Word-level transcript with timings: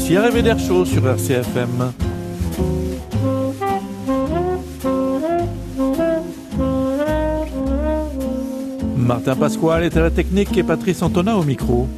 Voici 0.00 0.42
d'air 0.42 0.58
chaud 0.60 0.84
sur 0.84 1.06
RCFM. 1.06 1.92
Martin 8.96 9.34
Pasquale 9.34 9.82
est 9.82 9.96
à 9.96 10.02
la 10.02 10.10
technique 10.12 10.56
et 10.56 10.62
Patrice 10.62 11.02
Antonin 11.02 11.34
au 11.34 11.42
micro. 11.42 11.88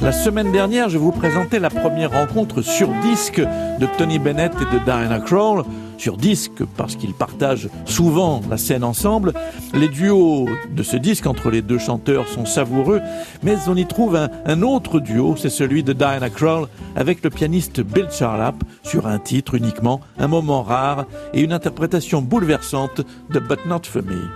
La 0.00 0.10
semaine 0.10 0.50
dernière, 0.50 0.88
je 0.88 0.98
vous 0.98 1.12
présentais 1.12 1.60
la 1.60 1.70
première 1.70 2.10
rencontre 2.10 2.62
sur 2.62 2.88
disque 3.00 3.40
de 3.40 3.86
Tony 3.96 4.18
Bennett 4.18 4.52
et 4.60 4.74
de 4.76 4.84
Diana 4.84 5.20
Krall. 5.20 5.62
Sur 6.02 6.16
disque 6.16 6.64
parce 6.76 6.96
qu'ils 6.96 7.14
partagent 7.14 7.68
souvent 7.84 8.42
la 8.50 8.56
scène 8.56 8.82
ensemble. 8.82 9.34
Les 9.72 9.86
duos 9.86 10.48
de 10.74 10.82
ce 10.82 10.96
disque 10.96 11.28
entre 11.28 11.48
les 11.48 11.62
deux 11.62 11.78
chanteurs 11.78 12.26
sont 12.26 12.44
savoureux, 12.44 13.00
mais 13.44 13.54
on 13.68 13.76
y 13.76 13.86
trouve 13.86 14.16
un, 14.16 14.62
autre 14.62 14.98
duo, 14.98 15.36
c'est 15.36 15.48
celui 15.48 15.84
de 15.84 15.92
Diana 15.92 16.28
Krall 16.28 16.66
avec 16.96 17.22
le 17.22 17.30
pianiste 17.30 17.82
Bill 17.82 18.08
Charlap 18.10 18.56
sur 18.82 19.06
un 19.06 19.20
titre 19.20 19.54
uniquement, 19.54 20.00
un 20.18 20.26
moment 20.26 20.64
rare 20.64 21.06
et 21.34 21.40
une 21.40 21.52
interprétation 21.52 22.20
bouleversante 22.20 23.02
de 23.30 23.38
But 23.38 23.64
Not 23.66 23.82
For 23.84 24.02
Me. 24.02 24.28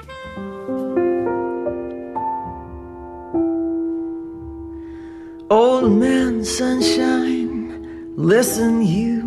Old 5.50 5.90
man 5.90 6.44
sunshine, 6.44 8.14
listen 8.16 8.82
you. 8.82 9.25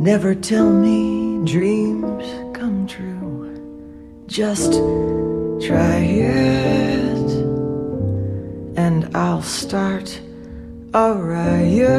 Never 0.00 0.34
tell 0.34 0.70
me 0.70 1.44
dreams 1.44 2.24
come 2.52 2.86
true. 2.86 4.24
Just 4.26 4.72
try 5.64 5.98
it, 5.98 7.30
and 8.76 9.08
I'll 9.16 9.42
start 9.42 10.20
a 10.92 11.14
riot. 11.14 11.94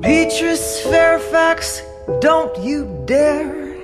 Beatrice 0.00 0.80
Fairfax, 0.84 1.82
don't 2.20 2.58
you 2.64 3.02
dare 3.04 3.76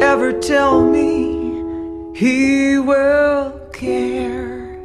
ever 0.00 0.32
tell 0.40 0.84
me 0.84 2.14
he 2.14 2.78
will 2.78 3.50
care. 3.72 4.80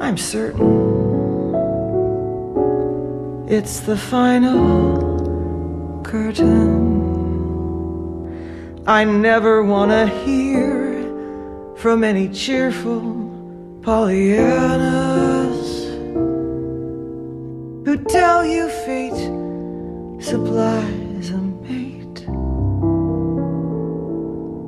I'm 0.00 0.16
certain 0.16 0.85
it's 3.48 3.80
the 3.80 3.96
final 3.96 5.06
curtain. 6.04 6.86
I 8.86 9.04
never 9.04 9.62
want 9.62 9.92
to 9.92 10.06
hear 10.24 11.02
from 11.76 12.02
any 12.02 12.28
cheerful 12.28 13.00
Pollyannas 13.82 15.56
who 17.84 17.96
tell 18.08 18.44
you 18.44 18.68
fate 18.68 19.14
supplies 20.20 21.30
a 21.30 21.38
mate. 21.38 22.26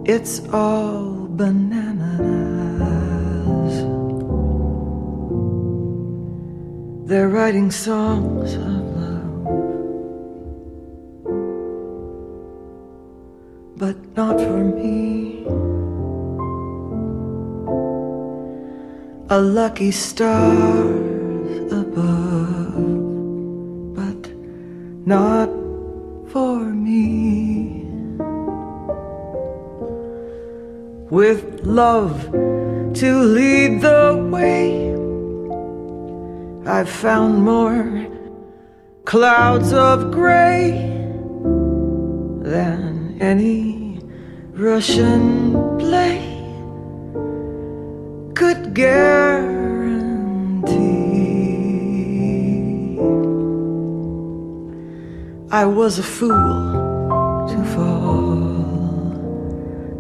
It's 0.09 0.41
all 0.53 1.27
bananas. 1.31 2.58
They're 7.09 7.31
writing 7.31 7.71
songs 7.71 8.53
of 8.55 8.83
love, 9.01 9.45
but 13.79 13.97
not 14.15 14.37
for 14.39 14.63
me. 14.79 15.47
A 19.31 19.41
lucky 19.41 19.91
star 19.91 20.53
above, 21.83 22.77
but 23.97 24.23
not 25.07 25.49
for 26.31 26.59
me. 26.61 27.89
with 31.11 31.65
love 31.65 32.31
to 32.95 33.19
lead 33.23 33.81
the 33.81 34.29
way. 34.31 34.88
I've 36.69 36.91
found 36.91 37.43
more 37.43 38.07
clouds 39.07 39.73
of 39.73 40.11
gray 40.11 40.73
than 42.43 43.17
any 43.23 44.03
Russian 44.53 45.79
play 45.79 46.21
could 48.35 48.75
guarantee. 48.75 49.39
I 55.51 55.65
was 55.65 55.99
a 55.99 56.03
fool 56.03 57.47
to 57.49 57.65
fall 57.75 58.53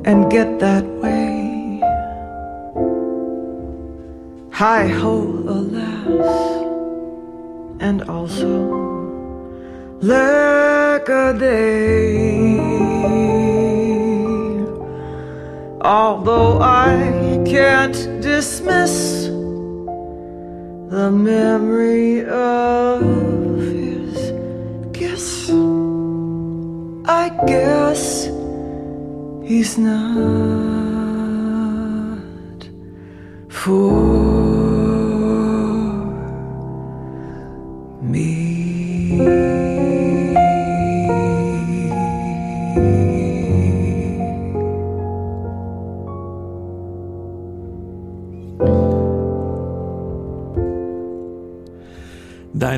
and 0.04 0.30
get 0.30 0.58
that 0.58 0.84
way. 1.00 1.80
Hi 4.52 4.88
ho, 4.88 5.22
alas, 5.46 6.57
and 7.80 8.02
also 8.08 8.48
lack 10.00 11.08
a 11.08 11.32
day. 11.38 12.58
Although 15.80 16.58
I 16.60 17.42
can't 17.46 18.20
dismiss 18.20 19.26
the 20.90 21.10
memory 21.10 22.24
of 22.26 23.00
his 23.58 24.32
kiss, 24.92 25.50
I 27.06 27.30
guess 27.46 28.26
he's 29.44 29.78
not 29.78 30.18
for 33.48 34.17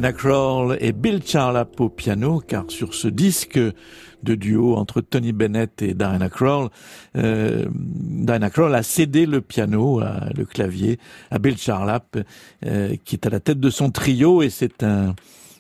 Dinah 0.00 0.15
Kroll 0.15 0.78
et 0.81 0.93
Bill 0.93 1.21
Charlap 1.22 1.78
au 1.78 1.91
piano, 1.91 2.41
car 2.41 2.65
sur 2.69 2.94
ce 2.94 3.06
disque 3.06 3.59
de 3.59 4.34
duo 4.34 4.77
entre 4.77 5.03
Tony 5.03 5.33
Bennett 5.33 5.83
et 5.83 5.93
Diana 5.93 6.31
Krall. 6.31 6.71
Euh, 7.19 7.66
Diana 7.75 8.49
Krall 8.49 8.75
a 8.75 8.83
cédé 8.83 9.27
le 9.27 9.43
piano, 9.43 10.00
le 10.00 10.44
clavier, 10.47 10.99
à 11.31 11.38
Bill 11.38 11.59
Charlap, 11.59 12.16
euh, 12.65 12.97
qui 13.05 13.16
est 13.16 13.27
à 13.27 13.28
la 13.28 13.41
tête 13.41 13.61
de 13.61 13.69
son 13.69 13.91
trio, 13.91 14.41
et 14.41 14.49
c'est 14.49 14.83
un 14.83 15.15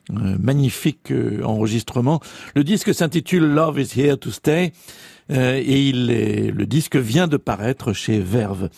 magnifique 0.08 1.10
euh, 1.10 1.42
enregistrement. 1.44 2.20
Le 2.54 2.64
disque 2.64 2.94
s'intitule 2.94 3.44
Love 3.44 3.78
is 3.78 3.92
Here 3.94 4.18
to 4.18 4.30
Stay. 4.30 4.72
Euh, 5.30 5.62
et 5.64 5.88
il 5.88 6.10
est, 6.10 6.50
le 6.50 6.66
disque 6.66 6.96
vient 6.96 7.28
de 7.28 7.36
paraître 7.36 7.92
chez 7.92 8.18
Verve. 8.18 8.68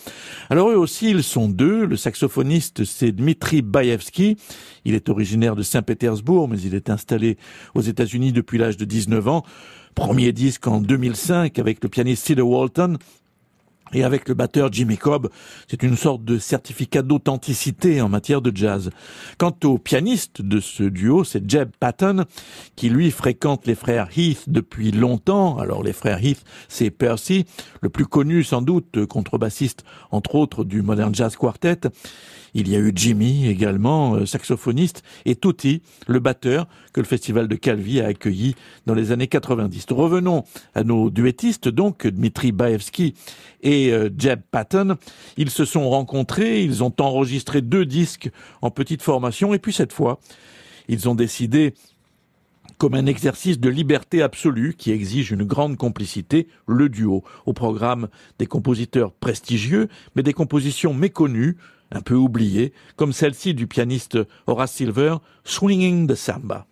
Alors 0.49 0.69
eux 0.69 0.75
aussi, 0.75 1.09
ils 1.09 1.23
sont 1.23 1.47
deux. 1.47 1.85
Le 1.85 1.95
saxophoniste, 1.95 2.83
c'est 2.83 3.11
Dmitri 3.11 3.61
Baevski. 3.61 4.37
Il 4.85 4.93
est 4.93 5.09
originaire 5.09 5.55
de 5.55 5.63
Saint-Pétersbourg, 5.63 6.47
mais 6.47 6.59
il 6.61 6.75
est 6.75 6.89
installé 6.89 7.37
aux 7.73 7.81
États-Unis 7.81 8.31
depuis 8.31 8.57
l'âge 8.57 8.77
de 8.77 8.85
19 8.85 9.27
ans. 9.27 9.43
Premier 9.95 10.31
disque 10.31 10.67
en 10.67 10.81
2005 10.81 11.59
avec 11.59 11.83
le 11.83 11.89
pianiste 11.89 12.25
Cedar 12.25 12.47
Walton. 12.47 12.97
Et 13.93 14.03
avec 14.03 14.27
le 14.27 14.33
batteur 14.33 14.71
Jimmy 14.71 14.97
Cobb, 14.97 15.29
c'est 15.67 15.83
une 15.83 15.95
sorte 15.95 16.23
de 16.25 16.37
certificat 16.37 17.01
d'authenticité 17.01 18.01
en 18.01 18.09
matière 18.09 18.41
de 18.41 18.55
jazz. 18.55 18.89
Quant 19.37 19.55
au 19.63 19.77
pianiste 19.77 20.41
de 20.41 20.59
ce 20.59 20.83
duo, 20.83 21.23
c'est 21.23 21.49
Jeb 21.49 21.69
Patton, 21.79 22.25
qui 22.75 22.89
lui 22.89 23.11
fréquente 23.11 23.67
les 23.67 23.75
frères 23.75 24.09
Heath 24.15 24.49
depuis 24.49 24.91
longtemps. 24.91 25.57
Alors 25.57 25.83
les 25.83 25.93
frères 25.93 26.23
Heath, 26.23 26.43
c'est 26.67 26.89
Percy, 26.89 27.45
le 27.81 27.89
plus 27.89 28.05
connu 28.05 28.43
sans 28.43 28.61
doute 28.61 29.05
contrebassiste, 29.05 29.83
entre 30.11 30.35
autres 30.35 30.63
du 30.63 30.81
Modern 30.81 31.13
Jazz 31.13 31.35
Quartet. 31.35 31.81
Il 32.53 32.69
y 32.69 32.75
a 32.75 32.79
eu 32.79 32.91
Jimmy 32.95 33.47
également, 33.47 34.15
euh, 34.15 34.25
saxophoniste, 34.25 35.03
et 35.25 35.35
Tutti, 35.35 35.81
le 36.07 36.19
batteur, 36.19 36.67
que 36.93 37.01
le 37.01 37.07
festival 37.07 37.47
de 37.47 37.55
Calvi 37.55 37.99
a 37.99 38.07
accueilli 38.07 38.55
dans 38.85 38.93
les 38.93 39.11
années 39.11 39.27
90. 39.27 39.85
Revenons 39.89 40.43
à 40.75 40.83
nos 40.83 41.09
duettistes, 41.09 41.67
donc, 41.67 42.05
Dmitri 42.05 42.51
Baevski 42.51 43.15
et 43.63 43.82
euh, 43.91 44.09
Jeb 44.17 44.41
Patton. 44.51 44.97
Ils 45.37 45.49
se 45.49 45.65
sont 45.65 45.89
rencontrés, 45.89 46.63
ils 46.63 46.83
ont 46.83 46.93
enregistré 46.99 47.61
deux 47.61 47.85
disques 47.85 48.29
en 48.61 48.71
petite 48.71 49.01
formation, 49.01 49.53
et 49.53 49.59
puis 49.59 49.73
cette 49.73 49.93
fois, 49.93 50.19
ils 50.87 51.09
ont 51.09 51.15
décidé 51.15 51.73
comme 52.77 52.95
un 52.95 53.05
exercice 53.05 53.59
de 53.59 53.69
liberté 53.69 54.21
absolue 54.21 54.75
qui 54.77 54.91
exige 54.91 55.31
une 55.31 55.43
grande 55.43 55.77
complicité, 55.77 56.47
le 56.67 56.89
duo. 56.89 57.23
Au 57.45 57.53
programme 57.53 58.09
des 58.39 58.45
compositeurs 58.45 59.13
prestigieux, 59.13 59.87
mais 60.15 60.23
des 60.23 60.33
compositions 60.33 60.93
méconnues, 60.93 61.57
un 61.91 62.01
peu 62.01 62.15
oubliées, 62.15 62.73
comme 62.95 63.13
celle-ci 63.13 63.53
du 63.53 63.67
pianiste 63.67 64.17
Horace 64.47 64.73
Silver, 64.73 65.17
Swinging 65.45 66.07
the 66.07 66.15
Samba. 66.15 66.67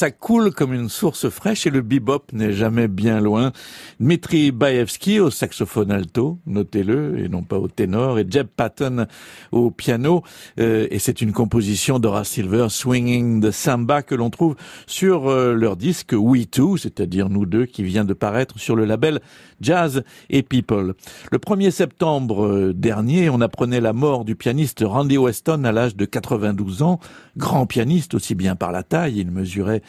Ça 0.00 0.10
coule 0.10 0.54
comme 0.54 0.72
une 0.72 0.88
source 0.88 1.28
fraîche 1.28 1.66
et 1.66 1.70
le 1.70 1.82
bebop 1.82 2.22
n'est 2.32 2.54
jamais 2.54 2.88
bien 2.88 3.20
loin. 3.20 3.52
Dmitri 4.00 4.50
Baevski 4.50 5.20
au 5.20 5.28
saxophone 5.28 5.90
alto, 5.90 6.38
notez-le, 6.46 7.18
et 7.18 7.28
non 7.28 7.42
pas 7.42 7.58
au 7.58 7.68
ténor, 7.68 8.18
et 8.18 8.24
Jeb 8.26 8.46
Patton 8.46 9.06
au 9.52 9.70
piano. 9.70 10.22
Euh, 10.58 10.86
et 10.90 10.98
c'est 10.98 11.20
une 11.20 11.32
composition 11.32 11.98
d'Ora 11.98 12.24
Silver, 12.24 12.68
Swinging 12.70 13.42
the 13.42 13.50
Samba, 13.50 14.00
que 14.00 14.14
l'on 14.14 14.30
trouve 14.30 14.56
sur 14.86 15.28
euh, 15.28 15.52
leur 15.52 15.76
disque 15.76 16.14
We 16.16 16.48
Two, 16.50 16.78
c'est-à-dire 16.78 17.28
nous 17.28 17.44
deux, 17.44 17.66
qui 17.66 17.82
vient 17.82 18.06
de 18.06 18.14
paraître 18.14 18.58
sur 18.58 18.74
le 18.74 18.86
label 18.86 19.20
Jazz 19.60 20.02
et 20.30 20.42
People. 20.42 20.94
Le 21.30 21.38
1er 21.38 21.70
septembre 21.70 22.46
euh, 22.46 22.72
dernier, 22.72 23.28
on 23.28 23.42
apprenait 23.42 23.82
la 23.82 23.92
mort 23.92 24.24
du 24.24 24.34
pianiste 24.34 24.82
Randy 24.82 25.18
Weston 25.18 25.64
à 25.64 25.72
l'âge 25.72 25.94
de 25.94 26.06
92 26.06 26.82
ans, 26.82 27.00
grand 27.36 27.66
pianiste 27.66 28.14
aussi 28.14 28.34
bien 28.34 28.56
par 28.56 28.72
la 28.72 28.82
taille, 28.82 29.18
il 29.18 29.30
mesurait 29.30 29.82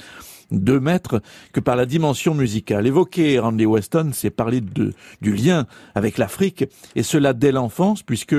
deux 0.51 0.79
mètres 0.79 1.21
que 1.53 1.59
par 1.59 1.75
la 1.75 1.85
dimension 1.85 2.33
musicale. 2.33 2.87
Évoquer 2.87 3.39
Randy 3.39 3.65
Weston, 3.65 4.11
c'est 4.13 4.29
parler 4.29 4.61
du 4.61 5.33
lien 5.33 5.65
avec 5.95 6.17
l'Afrique, 6.17 6.65
et 6.95 7.03
cela 7.03 7.33
dès 7.33 7.51
l'enfance, 7.51 8.03
puisque 8.03 8.35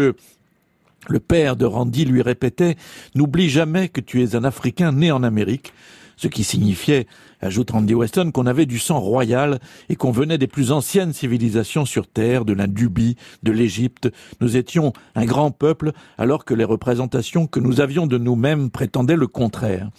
le 1.09 1.21
père 1.21 1.57
de 1.57 1.64
Randy 1.64 2.04
lui 2.04 2.23
répétait 2.23 2.76
N'oublie 3.14 3.49
jamais 3.49 3.88
que 3.88 4.00
tu 4.00 4.23
es 4.23 4.37
un 4.37 4.45
Africain 4.45 4.92
né 4.92 5.11
en 5.11 5.23
Amérique. 5.23 5.73
ce 6.16 6.28
qui 6.28 6.45
signifiait, 6.45 7.07
ajoute 7.40 7.73
Randy 7.73 7.95
Weston, 7.95 8.31
qu'on 8.31 8.47
avait 8.47 8.66
du 8.66 8.78
sang 8.78 9.00
royal 9.00 9.59
et 9.88 9.97
qu'on 9.97 10.12
venait 10.12 10.38
des 10.38 10.47
plus 10.47 10.71
anciennes 10.71 11.12
civilisations 11.12 11.85
sur 11.85 12.07
Terre, 12.07 12.45
de 12.45 12.52
la 12.52 12.69
Nubie, 12.69 13.16
de 13.42 13.50
l'Égypte. 13.50 14.09
Nous 14.40 14.57
étions 14.57 14.92
un 15.16 15.25
grand 15.25 15.50
peuple 15.50 15.90
alors 16.19 16.45
que 16.45 16.54
les 16.54 16.64
représentations 16.64 17.49
que 17.49 17.59
nous 17.59 17.81
avions 17.81 18.07
de 18.07 18.19
nous-mêmes 18.19 18.71
prétendaient 18.71 19.16
le 19.16 19.26
contraire. 19.26 19.90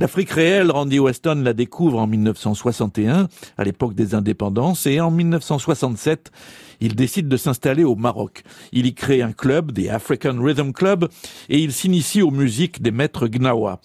L'Afrique 0.00 0.30
réelle, 0.30 0.70
Randy 0.70 0.98
Weston 0.98 1.42
la 1.44 1.52
découvre 1.52 1.98
en 1.98 2.06
1961, 2.06 3.28
à 3.58 3.64
l'époque 3.64 3.94
des 3.94 4.14
indépendances, 4.14 4.86
et 4.86 4.98
en 4.98 5.10
1967, 5.10 6.32
il 6.80 6.96
décide 6.96 7.28
de 7.28 7.36
s'installer 7.36 7.84
au 7.84 7.96
Maroc. 7.96 8.42
Il 8.72 8.86
y 8.86 8.94
crée 8.94 9.20
un 9.20 9.32
club, 9.32 9.72
des 9.72 9.90
African 9.90 10.42
Rhythm 10.42 10.72
Club, 10.72 11.06
et 11.50 11.58
il 11.58 11.74
s'initie 11.74 12.22
aux 12.22 12.30
musiques 12.30 12.80
des 12.80 12.92
maîtres 12.92 13.28
Gnawa. 13.28 13.78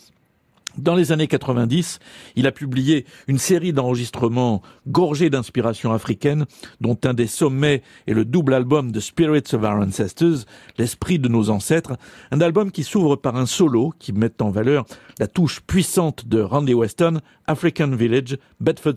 Dans 0.78 0.96
les 0.96 1.12
années 1.12 1.28
90, 1.28 2.00
il 2.36 2.48
a 2.48 2.52
publié 2.52 3.06
une 3.28 3.38
série 3.38 3.72
d'enregistrements 3.72 4.62
gorgés 4.88 5.30
d'inspiration 5.30 5.94
africaine, 5.94 6.46
dont 6.82 6.98
un 7.06 7.14
des 7.14 7.28
sommets 7.28 7.82
est 8.08 8.14
le 8.14 8.26
double 8.26 8.54
album 8.54 8.92
de 8.92 9.00
Spirits 9.00 9.54
of 9.54 9.64
Our 9.64 9.86
Ancestors, 9.86 10.46
l'esprit 10.78 11.18
de 11.18 11.30
nos 11.30 11.50
ancêtres, 11.50 11.98
un 12.32 12.42
album 12.42 12.72
qui 12.72 12.84
s'ouvre 12.84 13.16
par 13.16 13.38
un 13.38 13.46
solo 13.46 13.94
qui 14.00 14.12
met 14.12 14.42
en 14.42 14.50
valeur 14.50 14.86
la 15.20 15.28
touche 15.28 15.62
puissante 15.62 16.28
de 16.28 16.42
Randy 16.42 16.74
Weston, 16.74 17.22
African 17.48 17.92
Village, 17.92 18.38
Bedford 18.60 18.96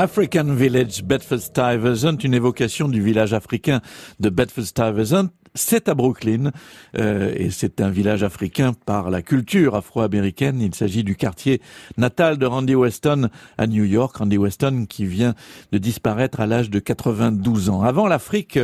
African 0.00 0.54
Village, 0.54 1.04
Bedford-Stuyvesant, 1.04 2.16
une 2.24 2.32
évocation 2.32 2.88
du 2.88 3.02
village 3.02 3.34
africain 3.34 3.82
de 4.18 4.30
Bedford-Stuyvesant. 4.30 5.28
C'est 5.54 5.90
à 5.90 5.94
Brooklyn 5.94 6.52
euh, 6.96 7.34
et 7.36 7.50
c'est 7.50 7.82
un 7.82 7.90
village 7.90 8.22
africain 8.22 8.72
par 8.86 9.10
la 9.10 9.20
culture 9.20 9.74
afro-américaine. 9.74 10.62
Il 10.62 10.74
s'agit 10.74 11.04
du 11.04 11.16
quartier 11.16 11.60
natal 11.98 12.38
de 12.38 12.46
Randy 12.46 12.74
Weston 12.74 13.28
à 13.58 13.66
New 13.66 13.84
York. 13.84 14.16
Randy 14.16 14.38
Weston 14.38 14.86
qui 14.88 15.04
vient 15.04 15.34
de 15.70 15.76
disparaître 15.76 16.40
à 16.40 16.46
l'âge 16.46 16.70
de 16.70 16.78
92 16.78 17.68
ans. 17.68 17.82
Avant 17.82 18.06
l'Afrique, 18.06 18.58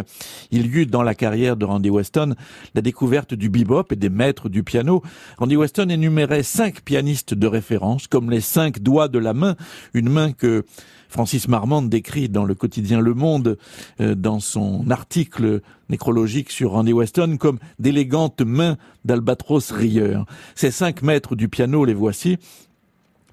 il 0.53 0.67
y 0.67 0.79
eut 0.79 0.87
dans 0.87 1.03
la 1.03 1.15
carrière 1.15 1.59
de 1.59 1.67
Randy 1.67 1.91
Weston 1.91 2.35
la 2.75 2.81
découverte 2.81 3.35
du 3.35 3.51
bebop 3.51 3.93
et 3.93 3.97
des 3.97 4.09
maîtres 4.09 4.49
du 4.49 4.63
piano. 4.63 5.03
Randy 5.37 5.57
Weston 5.57 5.91
énumérait 5.91 6.45
cinq 6.45 6.81
pianistes 6.81 7.35
de 7.35 7.47
référence 7.47 8.07
comme 8.07 8.31
les 8.31 8.41
cinq 8.41 8.79
doigts 8.79 9.09
de 9.09 9.19
la 9.19 9.35
main, 9.35 9.57
une 9.93 10.09
main 10.09 10.33
que 10.33 10.65
Francis 11.09 11.49
Marmande 11.49 11.89
décrit 11.89 12.29
dans 12.29 12.45
le 12.45 12.55
quotidien 12.55 13.01
Le 13.01 13.15
Monde, 13.15 13.59
euh, 14.01 14.15
dans 14.15 14.41
son 14.41 14.91
article 14.91 15.61
nécrologique 15.89 16.51
sur 16.51 16.73
Randy 16.73 16.93
Weston, 16.93 17.37
comme 17.39 17.59
d'élégantes 17.79 18.41
mains 18.41 18.77
d'albatros 19.05 19.71
rieur. 19.71 20.27
Ces 20.55 20.71
cinq 20.71 21.03
maîtres 21.03 21.37
du 21.37 21.49
piano, 21.49 21.85
les 21.85 21.95
voici. 21.95 22.39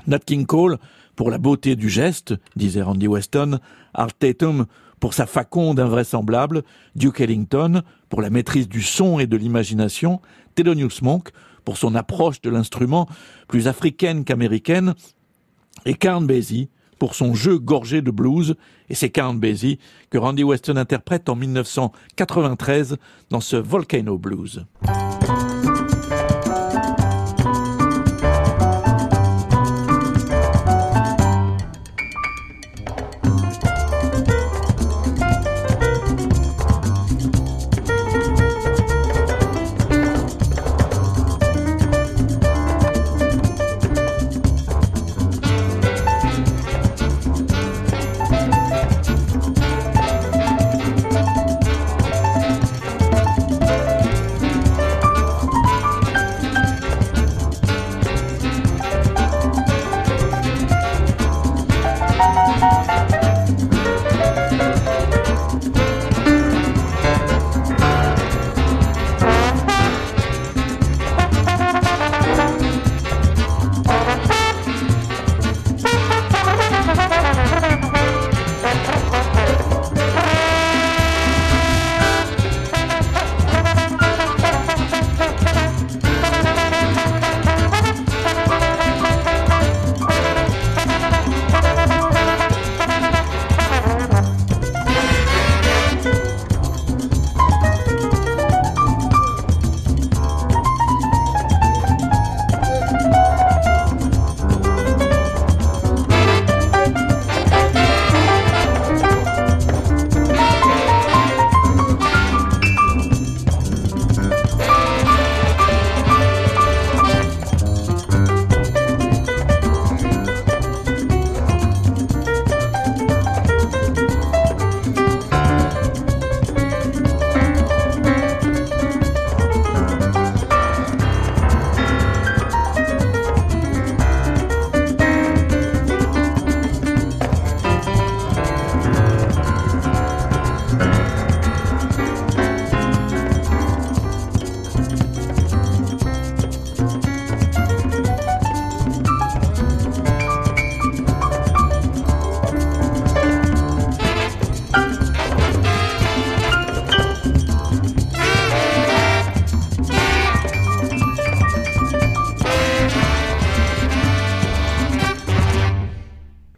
Nat 0.08 0.20
King 0.20 0.46
Cole, 0.46 0.77
pour 1.15 1.30
la 1.30 1.38
beauté 1.38 1.75
du 1.75 1.89
geste, 1.89 2.36
disait 2.56 2.82
Randy 2.82 3.08
Weston, 3.08 3.60
Art 3.94 4.13
Tatum, 4.13 4.65
pour 5.00 5.13
sa 5.13 5.25
faconde 5.25 5.80
invraisemblable, 5.80 6.63
Duke 6.96 7.22
Ellington, 7.22 7.82
pour 8.10 8.22
la 8.22 8.30
maîtrise 8.30 8.70
du 8.70 8.82
son 8.82 9.20
et 9.20 9.27
de 9.27 9.36
l'imagination, 9.36 10.22
Thelonious 10.56 11.01
Monk, 11.01 11.30
pour 11.65 11.77
son 11.77 11.96
approche 11.96 12.42
de 12.42 12.50
l'instrument, 12.50 13.08
plus 13.48 13.68
africaine 13.68 14.24
qu'américaine, 14.24 14.96
et 15.86 15.96
Count 15.96 16.22
Basie, 16.22 16.70
pour 17.03 17.15
son 17.15 17.33
jeu 17.33 17.60
gorgé 17.60 18.01
de 18.01 18.12
blues, 18.12 18.55
et 18.88 18.95
c'est 18.95 19.10
Count 19.10 19.33
Basie 19.33 19.77
que 20.10 20.17
Randy 20.17 20.45
Weston 20.45 20.77
interprète 20.77 21.27
en 21.27 21.36
1993 21.36 22.95
dans 23.29 23.41
ce 23.41 23.57
Volcano 23.57 24.17
Blues. 24.17 24.65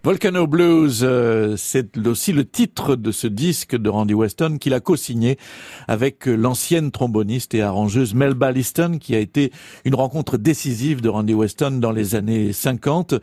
Volcano 0.06 0.46
Blues, 0.46 1.00
euh, 1.02 1.56
c'est 1.58 1.98
aussi 2.06 2.32
le 2.32 2.46
titre 2.46 2.96
de 2.96 3.12
ce 3.12 3.26
disque 3.26 3.76
de 3.76 3.90
Randy 3.90 4.14
Weston 4.14 4.60
qu'il 4.60 4.76
a 4.76 4.80
co-signé 4.80 5.40
avec 5.88 6.28
l'ancienne 6.28 6.92
tromboniste 6.92 7.56
et 7.56 7.64
arrangeuse 7.64 8.14
Melba 8.14 8.52
Liston, 8.52 9.00
qui 9.00 9.16
a 9.16 9.20
été 9.20 9.52
une 9.84 9.96
rencontre 9.96 10.38
décisive 10.38 11.02
de 11.02 11.10
Randy 11.10 11.34
Weston 11.34 11.80
dans 11.80 11.92
les 11.92 12.14
années 12.14 12.54
50. 12.54 13.16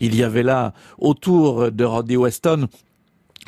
Il 0.00 0.16
y 0.16 0.24
avait 0.24 0.42
là, 0.42 0.74
autour 0.98 1.70
de 1.70 1.84
Randy 1.84 2.16
Weston, 2.16 2.66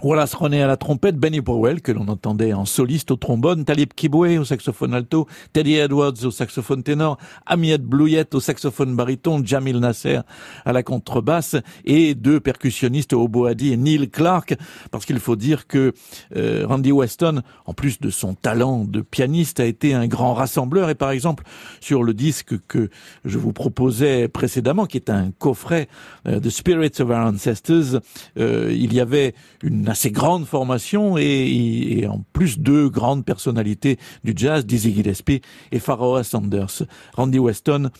Wallace 0.02 0.34
René 0.34 0.62
à 0.62 0.66
la 0.66 0.76
trompette, 0.76 1.16
Benny 1.16 1.40
Powell, 1.40 1.80
que 1.80 1.90
l'on 1.90 2.08
entendait 2.08 2.52
en 2.52 2.66
soliste 2.66 3.10
au 3.10 3.16
trombone, 3.16 3.64
Talib 3.64 3.94
Kibwe 3.94 4.38
au 4.38 4.44
saxophone 4.44 4.92
alto, 4.92 5.26
Teddy 5.54 5.76
Edwards 5.76 6.22
au 6.24 6.30
saxophone 6.30 6.82
ténor, 6.82 7.16
Amiette 7.46 7.82
Blouillette 7.82 8.34
au 8.34 8.40
saxophone 8.40 8.94
baryton, 8.94 9.42
Jamil 9.42 9.78
Nasser 9.78 10.20
à 10.66 10.72
la 10.72 10.82
contrebasse. 10.82 11.56
Et 11.86 12.14
deux 12.14 12.40
percussionnistes 12.40 13.14
au 13.14 13.26
boadi 13.26 13.72
et 13.72 13.78
Neil 13.78 14.10
Clark, 14.10 14.54
parce 14.90 15.06
qu'il 15.06 15.18
faut 15.18 15.36
dire 15.36 15.66
que 15.66 15.94
euh, 16.36 16.66
Randy 16.66 16.92
Weston, 16.92 17.42
en 17.64 17.72
plus 17.72 17.98
de 17.98 18.10
son 18.10 18.34
talent 18.34 18.84
de 18.84 19.00
pianiste, 19.00 19.60
a 19.60 19.64
été 19.64 19.94
un 19.94 20.06
grand 20.06 20.34
rassembleur. 20.34 20.90
Et 20.90 20.94
par 20.94 21.10
exemple 21.10 21.44
sur 21.80 22.02
le 22.02 22.12
disque 22.12 22.54
que 22.68 22.90
je 23.24 23.38
vous 23.38 23.52
proposais 23.52 24.28
précédemment, 24.28 24.84
qui 24.84 24.98
est 24.98 25.08
un 25.08 25.30
coffret 25.38 25.88
The 26.26 26.50
Spirits 26.50 27.00
of 27.00 27.08
Our 27.08 27.26
Ancestors, 27.28 28.00
euh, 28.38 28.74
il 28.76 28.92
y 28.92 29.00
avait 29.00 29.34
une 29.62 29.85
assez 29.88 30.10
grande 30.10 30.46
formation 30.46 31.18
et, 31.18 31.22
et, 31.22 32.06
en 32.06 32.24
plus 32.32 32.58
deux 32.58 32.88
grandes 32.88 33.24
personnalités 33.24 33.98
du 34.24 34.32
jazz, 34.36 34.66
Dizzy 34.66 34.94
Gillespie 34.94 35.40
et 35.72 35.78
Pharaoh 35.78 36.22
Sanders. 36.22 36.82
Randy 37.14 37.38
Weston 37.38 37.90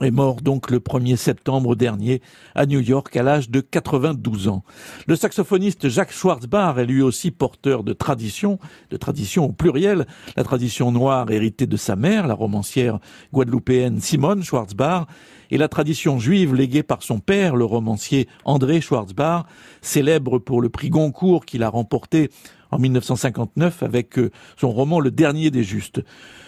est 0.00 0.10
mort 0.10 0.40
donc 0.40 0.70
le 0.70 0.78
1er 0.78 1.16
septembre 1.16 1.76
dernier 1.76 2.20
à 2.54 2.66
New 2.66 2.80
York 2.80 3.16
à 3.16 3.22
l'âge 3.22 3.50
de 3.50 3.60
92 3.60 4.48
ans. 4.48 4.64
Le 5.06 5.16
saxophoniste 5.16 5.88
Jacques 5.88 6.12
Schwartzbach 6.12 6.78
est 6.78 6.86
lui 6.86 7.02
aussi 7.02 7.30
porteur 7.30 7.84
de 7.84 7.92
tradition, 7.92 8.58
de 8.90 8.96
tradition 8.96 9.46
au 9.46 9.52
pluriel, 9.52 10.06
la 10.36 10.44
tradition 10.44 10.92
noire 10.92 11.30
héritée 11.30 11.66
de 11.66 11.76
sa 11.76 11.96
mère, 11.96 12.26
la 12.26 12.34
romancière 12.34 12.98
guadeloupéenne 13.32 14.00
Simone 14.00 14.42
Schwartzbach, 14.42 15.06
et 15.50 15.58
la 15.58 15.68
tradition 15.68 16.18
juive 16.18 16.54
léguée 16.54 16.82
par 16.82 17.02
son 17.02 17.18
père, 17.18 17.56
le 17.56 17.64
romancier 17.64 18.28
André 18.44 18.80
Schwarzbach, 18.80 19.44
célèbre 19.80 20.38
pour 20.38 20.60
le 20.60 20.68
prix 20.68 20.90
Goncourt 20.90 21.46
qu'il 21.46 21.62
a 21.62 21.68
remporté 21.68 22.30
en 22.70 22.78
1959 22.78 23.82
avec 23.82 24.18
euh, 24.18 24.30
son 24.56 24.70
roman 24.70 25.00
Le 25.00 25.10
Dernier 25.10 25.50
des 25.50 25.62
Justes. 25.62 26.02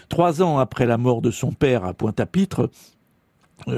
Trois 0.08 0.42
ans 0.42 0.58
après 0.58 0.86
la 0.86 0.98
mort 0.98 1.22
de 1.22 1.30
son 1.30 1.52
père 1.52 1.84
à 1.84 1.94
Pointe-à-Pitre, 1.94 2.70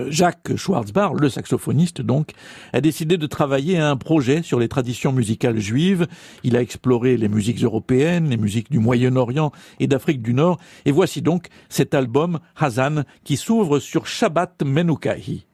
Jacques 0.08 0.56
Schwarzbach, 0.56 1.12
le 1.18 1.28
saxophoniste 1.28 2.00
donc, 2.02 2.32
a 2.72 2.80
décidé 2.80 3.16
de 3.16 3.26
travailler 3.26 3.78
à 3.78 3.90
un 3.90 3.96
projet 3.96 4.42
sur 4.42 4.60
les 4.60 4.68
traditions 4.68 5.12
musicales 5.12 5.58
juives. 5.58 6.06
Il 6.44 6.56
a 6.56 6.62
exploré 6.62 7.16
les 7.16 7.28
musiques 7.28 7.62
européennes, 7.62 8.28
les 8.28 8.36
musiques 8.36 8.70
du 8.70 8.78
Moyen-Orient 8.78 9.52
et 9.78 9.86
d'Afrique 9.86 10.22
du 10.22 10.34
Nord. 10.34 10.58
Et 10.84 10.92
voici 10.92 11.22
donc 11.22 11.48
cet 11.68 11.94
album, 11.94 12.40
Hazan, 12.56 13.04
qui 13.24 13.36
s'ouvre 13.36 13.78
sur 13.78 14.06
Shabbat 14.06 14.62
Menukahi. 14.64 15.46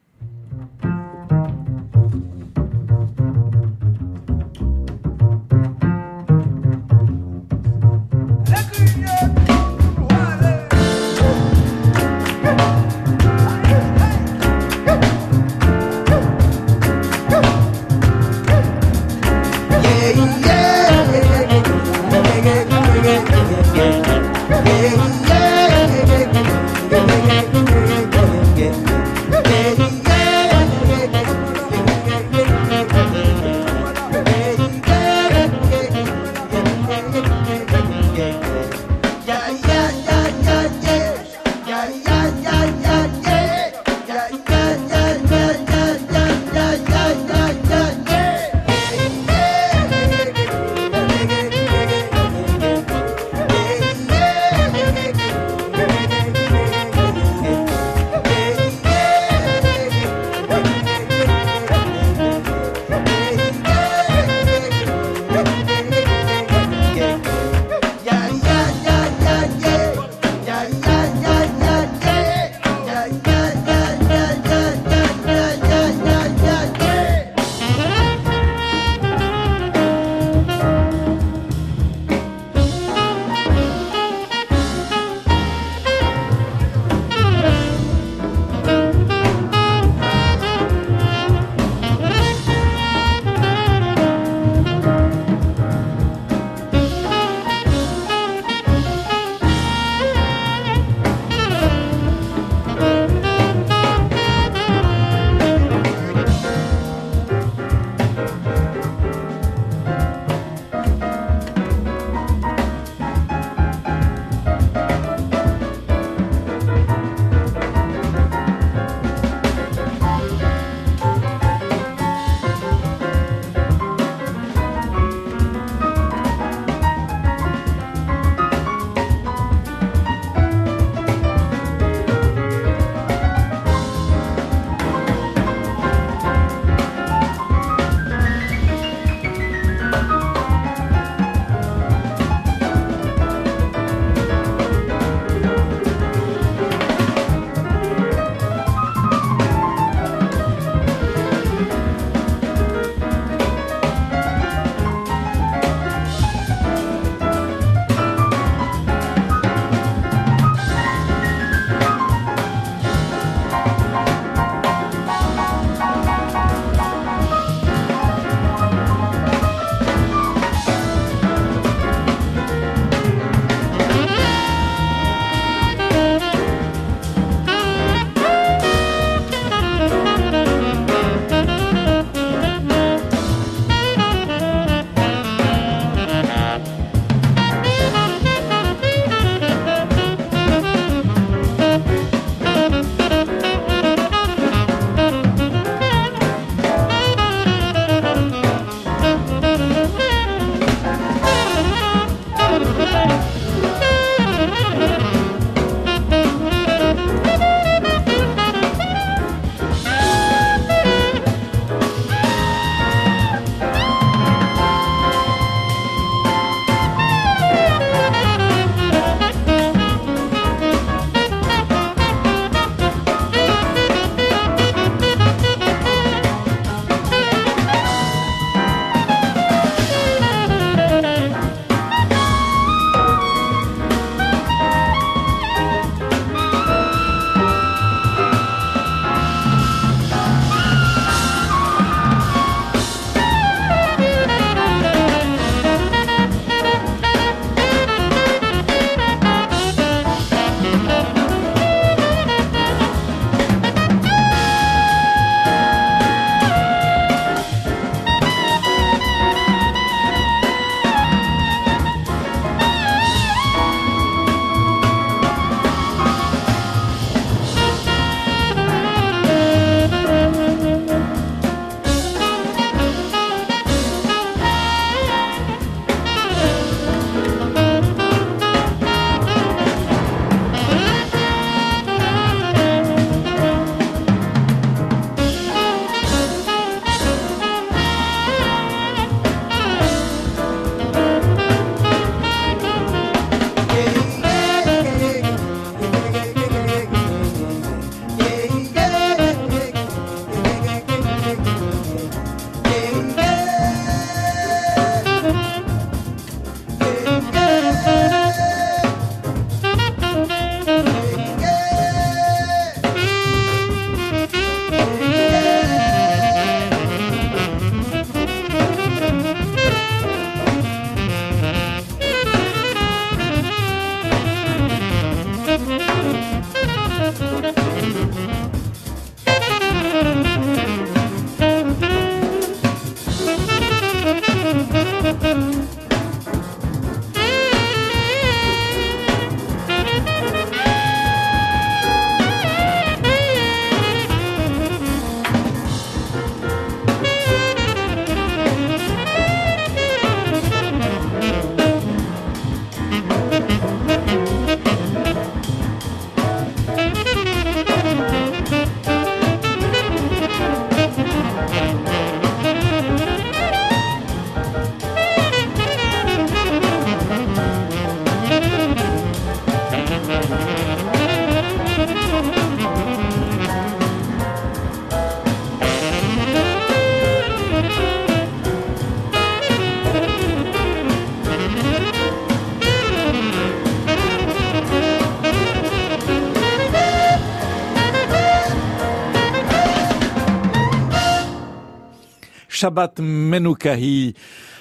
Shabbat 392.57 393.01
Menukahi, 393.01 394.15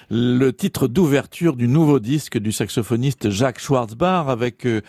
le 0.09 0.51
titre 0.51 0.89
d'ouverture 0.89 1.55
du 1.55 1.69
nouveau 1.69 2.01
disque 2.01 2.37
du 2.37 2.51
saxophoniste 2.51 3.29
Jacques 3.29 3.61
Schwartzbach 3.61 4.27
avec 4.27 4.65
euh, 4.65 4.81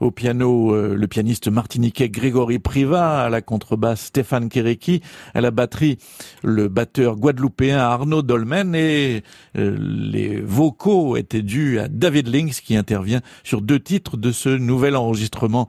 au 0.00 0.10
piano, 0.10 0.74
euh, 0.74 0.94
le 0.94 1.06
pianiste 1.06 1.48
martiniquais 1.48 2.08
Grégory 2.08 2.58
Priva, 2.58 3.22
à 3.22 3.28
la 3.28 3.42
contrebasse 3.42 4.06
Stéphane 4.06 4.48
Kéréki, 4.48 5.02
à 5.34 5.40
la 5.40 5.50
batterie, 5.50 5.98
le 6.42 6.68
batteur 6.68 7.16
guadeloupéen 7.16 7.78
Arnaud 7.78 8.22
Dolmen 8.22 8.74
et 8.74 9.22
euh, 9.56 9.76
les 9.78 10.40
vocaux 10.40 11.16
étaient 11.16 11.42
dus 11.42 11.78
à 11.78 11.88
David 11.88 12.28
Links 12.28 12.62
qui 12.62 12.76
intervient 12.76 13.20
sur 13.44 13.60
deux 13.60 13.78
titres 13.78 14.16
de 14.16 14.32
ce 14.32 14.48
nouvel 14.48 14.96
enregistrement 14.96 15.68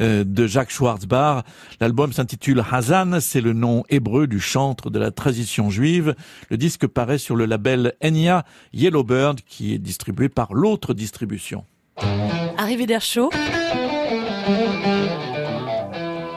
euh, 0.00 0.24
de 0.24 0.46
Jacques 0.46 0.70
Schwartzbach. 0.70 1.44
L'album 1.80 2.12
s'intitule 2.12 2.64
Hazan, 2.70 3.20
c'est 3.20 3.40
le 3.40 3.52
nom 3.52 3.82
hébreu 3.88 4.26
du 4.26 4.40
chantre 4.40 4.90
de 4.90 4.98
la 4.98 5.10
tradition 5.10 5.70
juive. 5.70 6.14
Le 6.50 6.56
disque 6.56 6.86
paraît 6.86 7.18
sur 7.18 7.34
le 7.34 7.46
label 7.46 7.94
Enya 8.02 8.44
Yellowbird 8.72 9.40
qui 9.40 9.74
est 9.74 9.78
distribué 9.78 10.28
par 10.28 10.54
l'autre 10.54 10.94
distribution. 10.94 11.64
Arrivée 12.56 12.86
d'air 12.86 13.00
chaud, 13.00 13.30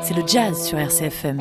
c'est 0.01 0.13
le 0.15 0.25
jazz 0.27 0.67
sur 0.67 0.77
RCFM. 0.77 1.39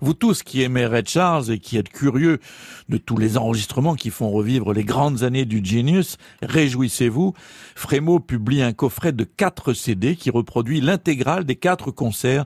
Vous 0.00 0.14
tous 0.14 0.42
qui 0.42 0.62
aimez 0.62 0.86
Red 0.86 1.08
Charles 1.08 1.50
et 1.50 1.58
qui 1.58 1.76
êtes 1.76 1.88
curieux 1.88 2.40
de 2.88 2.96
tous 2.96 3.16
les 3.16 3.36
enregistrements 3.36 3.94
qui 3.94 4.10
font 4.10 4.30
revivre 4.30 4.72
les 4.72 4.84
grandes 4.84 5.22
années 5.22 5.44
du 5.44 5.64
Genius, 5.64 6.16
réjouissez-vous. 6.42 7.34
Frémo 7.74 8.20
publie 8.20 8.62
un 8.62 8.72
coffret 8.72 9.12
de 9.12 9.24
quatre 9.24 9.72
CD 9.72 10.16
qui 10.16 10.30
reproduit 10.30 10.80
l'intégrale 10.80 11.44
des 11.44 11.56
quatre 11.56 11.90
concerts 11.90 12.44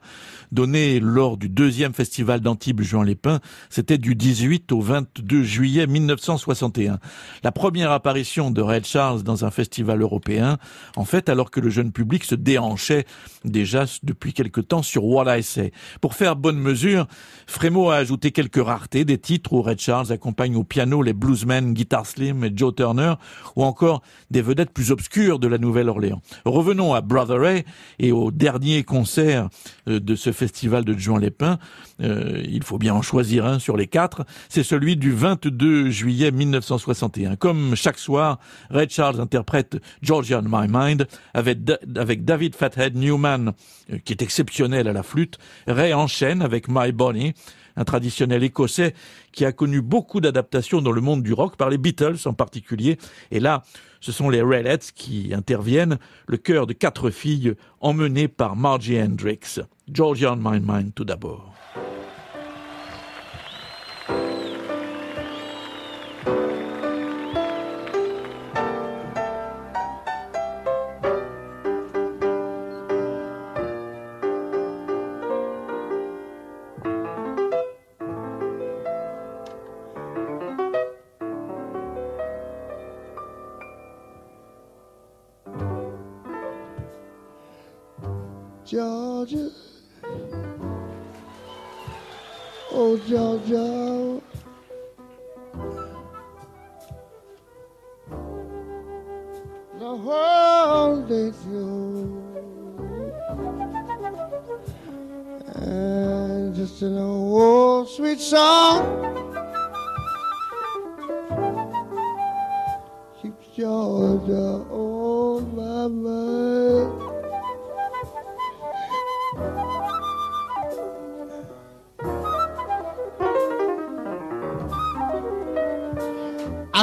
donnés 0.52 1.00
lors 1.00 1.36
du 1.36 1.48
deuxième 1.48 1.92
festival 1.92 2.40
d'Antibes 2.40 2.82
Juan 2.82 3.04
Lépin. 3.04 3.40
C'était 3.70 3.98
du 3.98 4.14
18 4.14 4.72
au 4.72 4.80
22 4.80 5.42
juillet 5.42 5.86
1961. 5.86 6.98
La 7.42 7.52
première 7.52 7.92
apparition 7.92 8.50
de 8.50 8.60
Red 8.60 8.86
Charles 8.86 9.22
dans 9.22 9.44
un 9.44 9.50
festival 9.50 10.02
européen, 10.02 10.58
en 10.96 11.04
fait, 11.04 11.28
alors 11.28 11.50
que 11.50 11.60
le 11.60 11.70
jeune 11.70 11.92
public 11.92 12.24
se 12.24 12.34
déhanchait 12.34 13.06
déjà 13.44 13.84
depuis 14.02 14.32
quelque 14.32 14.60
temps 14.60 14.82
sur 14.82 15.04
What 15.04 15.38
I. 15.38 15.70
Pour 16.00 16.14
faire 16.14 16.36
bonne 16.36 16.58
mesure, 16.58 17.06
Frémo 17.48 17.88
a 17.88 17.96
ajouté 17.96 18.30
quelques 18.30 18.62
raretés, 18.62 19.06
des 19.06 19.16
titres 19.16 19.54
où 19.54 19.62
Red 19.62 19.80
Charles 19.80 20.12
accompagne 20.12 20.54
au 20.54 20.64
piano 20.64 21.02
les 21.02 21.14
bluesmen 21.14 21.72
Guitar 21.72 22.04
Slim 22.04 22.44
et 22.44 22.52
Joe 22.54 22.74
Turner, 22.74 23.14
ou 23.56 23.64
encore 23.64 24.02
des 24.30 24.42
vedettes 24.42 24.70
plus 24.70 24.90
obscures 24.90 25.38
de 25.38 25.48
la 25.48 25.56
Nouvelle-Orléans. 25.56 26.20
Revenons 26.44 26.92
à 26.92 27.00
Brother 27.00 27.40
Ray 27.40 27.64
et 27.98 28.12
au 28.12 28.30
dernier 28.30 28.84
concert 28.84 29.48
euh, 29.88 29.98
de 29.98 30.14
ce 30.14 30.30
festival 30.30 30.84
de 30.84 30.92
Juan 30.92 31.20
Lépin. 31.20 31.58
Euh, 32.00 32.42
il 32.48 32.62
faut 32.62 32.78
bien 32.78 32.94
en 32.94 33.02
choisir 33.02 33.46
un 33.46 33.58
sur 33.58 33.76
les 33.76 33.86
quatre. 33.86 34.24
C'est 34.48 34.62
celui 34.62 34.96
du 34.96 35.12
22 35.12 35.90
juillet 35.90 36.30
1961. 36.30 37.36
Comme 37.36 37.74
chaque 37.74 37.98
soir, 37.98 38.38
Red 38.70 38.90
Charles 38.90 39.20
interprète 39.20 39.78
Georgia 40.02 40.40
on 40.44 40.48
My 40.48 40.68
Mind 40.70 41.06
avec, 41.34 41.64
David 41.64 42.54
Fathead 42.54 42.96
Newman, 42.96 43.52
euh, 43.92 43.98
qui 44.04 44.12
est 44.12 44.22
exceptionnel 44.22 44.88
à 44.88 44.92
la 44.92 45.02
flûte. 45.02 45.38
Ray 45.66 45.92
enchaîne 45.92 46.42
avec 46.42 46.68
My 46.68 46.92
Bonnie, 46.92 47.34
un 47.76 47.84
traditionnel 47.84 48.42
écossais 48.42 48.94
qui 49.32 49.44
a 49.44 49.52
connu 49.52 49.80
beaucoup 49.80 50.20
d'adaptations 50.20 50.82
dans 50.82 50.92
le 50.92 51.00
monde 51.00 51.22
du 51.22 51.32
rock, 51.32 51.56
par 51.56 51.70
les 51.70 51.78
Beatles 51.78 52.16
en 52.26 52.32
particulier. 52.32 52.98
Et 53.30 53.40
là, 53.40 53.62
ce 54.00 54.12
sont 54.12 54.30
les 54.30 54.42
Relettes 54.42 54.92
qui 54.94 55.32
interviennent, 55.34 55.98
le 56.26 56.36
chœur 56.36 56.66
de 56.66 56.72
quatre 56.72 57.10
filles 57.10 57.54
emmené 57.80 58.28
par 58.28 58.56
Margie 58.56 59.00
Hendrix. 59.00 59.60
Georgia 59.92 60.32
on 60.32 60.36
My 60.36 60.60
Mind 60.60 60.92
tout 60.94 61.04
d'abord. 61.04 61.54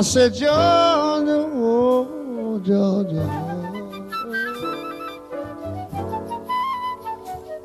Said, 0.05 0.35
Georgia, 0.35 1.49
oh, 1.55 2.61
Georgia. 2.63 3.25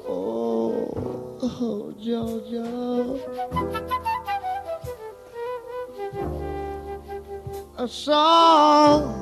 Oh, 0.09 1.38
oh, 1.42 1.94
Georgia. 2.00 2.64
A 7.76 7.87
song 7.87 9.19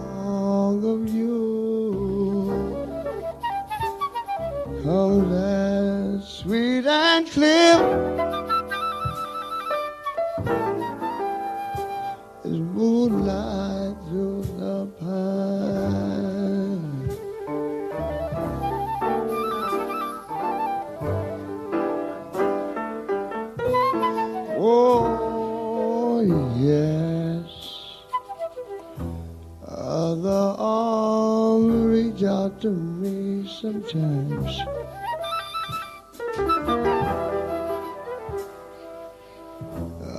yes. 26.59 27.49
Other 29.67 30.55
arms 30.59 31.85
reach 31.87 32.23
out 32.25 32.61
to 32.63 32.71
me 32.71 33.49
sometimes. 33.49 34.61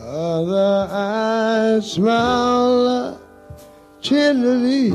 Other 0.08 0.88
eyes 0.92 1.92
smile 1.92 3.20
tenderly. 4.02 4.90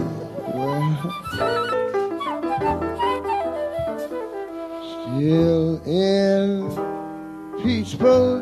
Still 5.15 5.83
in 5.87 6.69
peaceful 7.63 8.41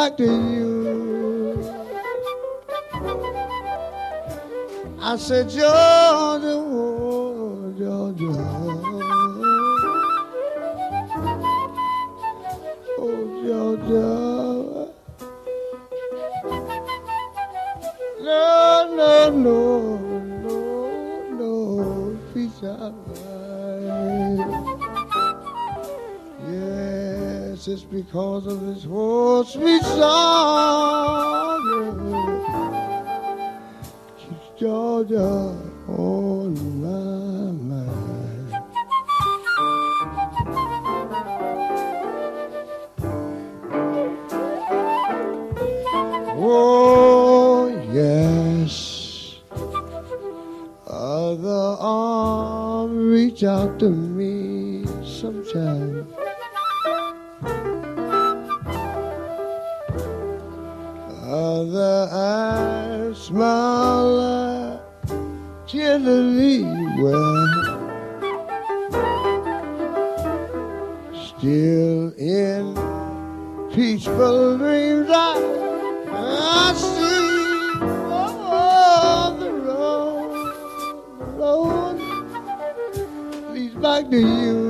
back 0.00 0.16
to 0.16 0.24
you. 0.24 1.60
I 4.98 5.16
said, 5.16 5.50
Georgia, 5.50 6.56
oh, 6.56 7.74
Georgia. 7.76 8.32
Oh, 12.98 13.22
Georgia. 13.44 14.08
No, 18.22 18.44
no, 18.96 19.12
no, 19.30 19.58
no, 20.44 20.60
no, 21.40 22.18
out 22.64 22.94
Yes, 26.48 27.68
it's 27.68 27.82
because 27.84 28.46
of 28.46 28.59
other 61.30 62.08
eye 62.10 63.12
smile 63.14 64.82
cheerfully. 65.64 66.64
well 67.00 67.46
still 71.14 72.10
in 72.18 72.74
peaceful 73.72 74.58
dreams 74.58 75.08
I, 75.08 75.38
I 76.10 76.74
see 76.74 77.78
oh, 78.10 79.36
the 79.38 79.52
road 79.52 80.34
the 81.20 81.26
road 81.38 81.96
leads 83.52 83.76
back 83.76 84.10
to 84.10 84.18
you 84.18 84.69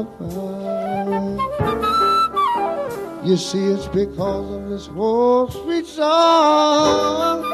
above. 0.00 1.38
You 3.24 3.36
see, 3.36 3.64
it's 3.64 3.86
because 3.88 4.50
of 4.52 4.68
this 4.70 4.88
old 4.96 5.52
sweet 5.52 5.86
song 5.86 7.44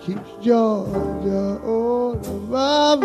keeps 0.00 0.30
Georgia 0.42 1.60
all 1.64 2.14
above 2.14 3.04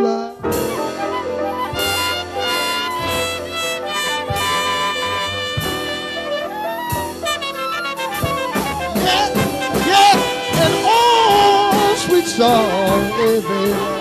oh, 10.86 11.96
sweet 12.08 12.26
song, 12.26 13.10
baby. 13.18 13.93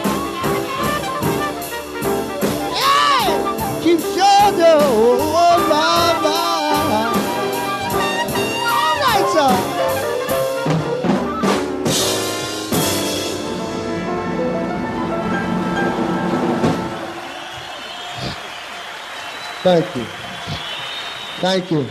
Thank 19.62 19.94
you. 19.94 20.04
Thank 21.40 21.70
you. 21.70 21.86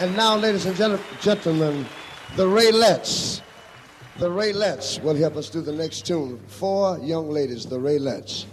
And 0.00 0.16
now, 0.16 0.36
ladies 0.36 0.64
and 0.64 0.74
gentlemen, 1.20 1.86
the 2.36 2.46
Raylettes. 2.46 3.42
The 4.18 4.30
Raylettes 4.30 5.02
will 5.02 5.14
help 5.14 5.36
us 5.36 5.50
do 5.50 5.60
the 5.60 5.72
next 5.72 6.06
tune. 6.06 6.40
Four 6.46 6.98
young 7.00 7.28
ladies, 7.30 7.66
the 7.66 7.78
Raylettes. 7.78 8.46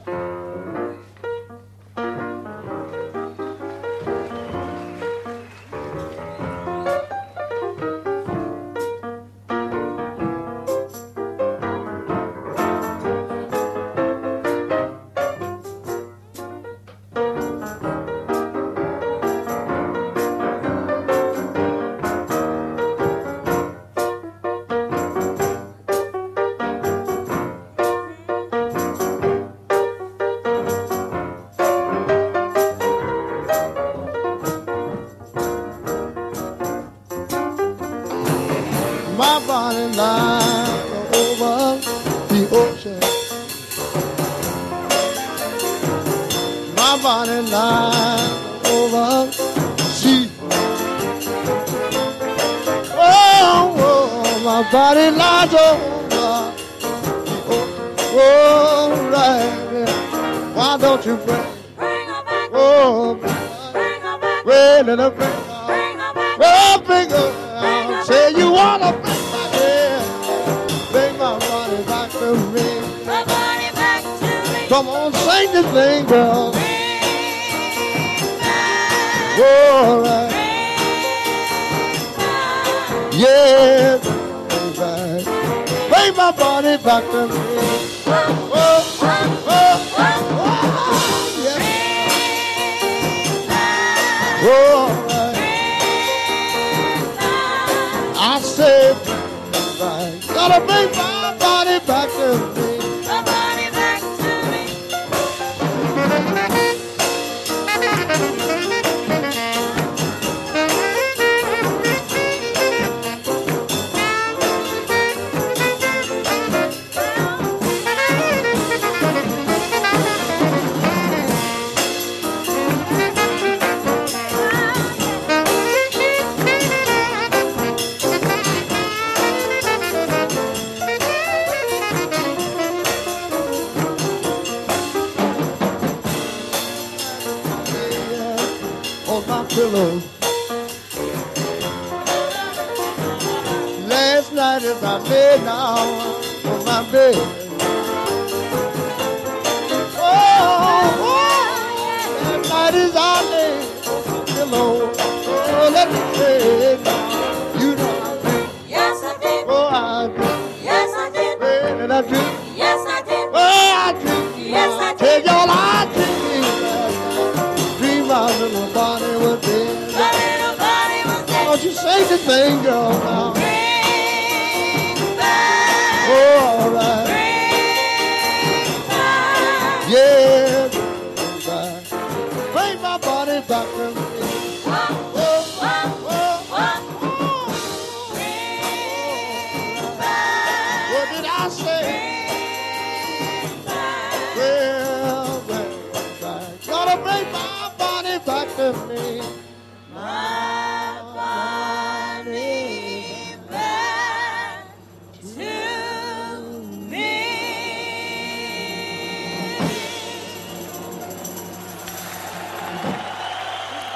body, 100.88 100.98
my 100.98 101.38
body 101.40 101.86
back 101.86 102.10
to 102.10 102.62
me. 102.62 102.71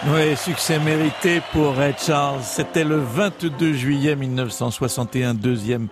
Oui, 0.08 0.38
succès 0.38 0.78
mérité 0.78 1.42
pour 1.52 1.74
Ray 1.74 1.96
Charles. 1.98 2.44
C'était 2.44 2.84
le 2.84 2.98
22 2.98 3.74
juillet 3.74 4.16
1961, 4.16 5.34
deuxième 5.34 5.88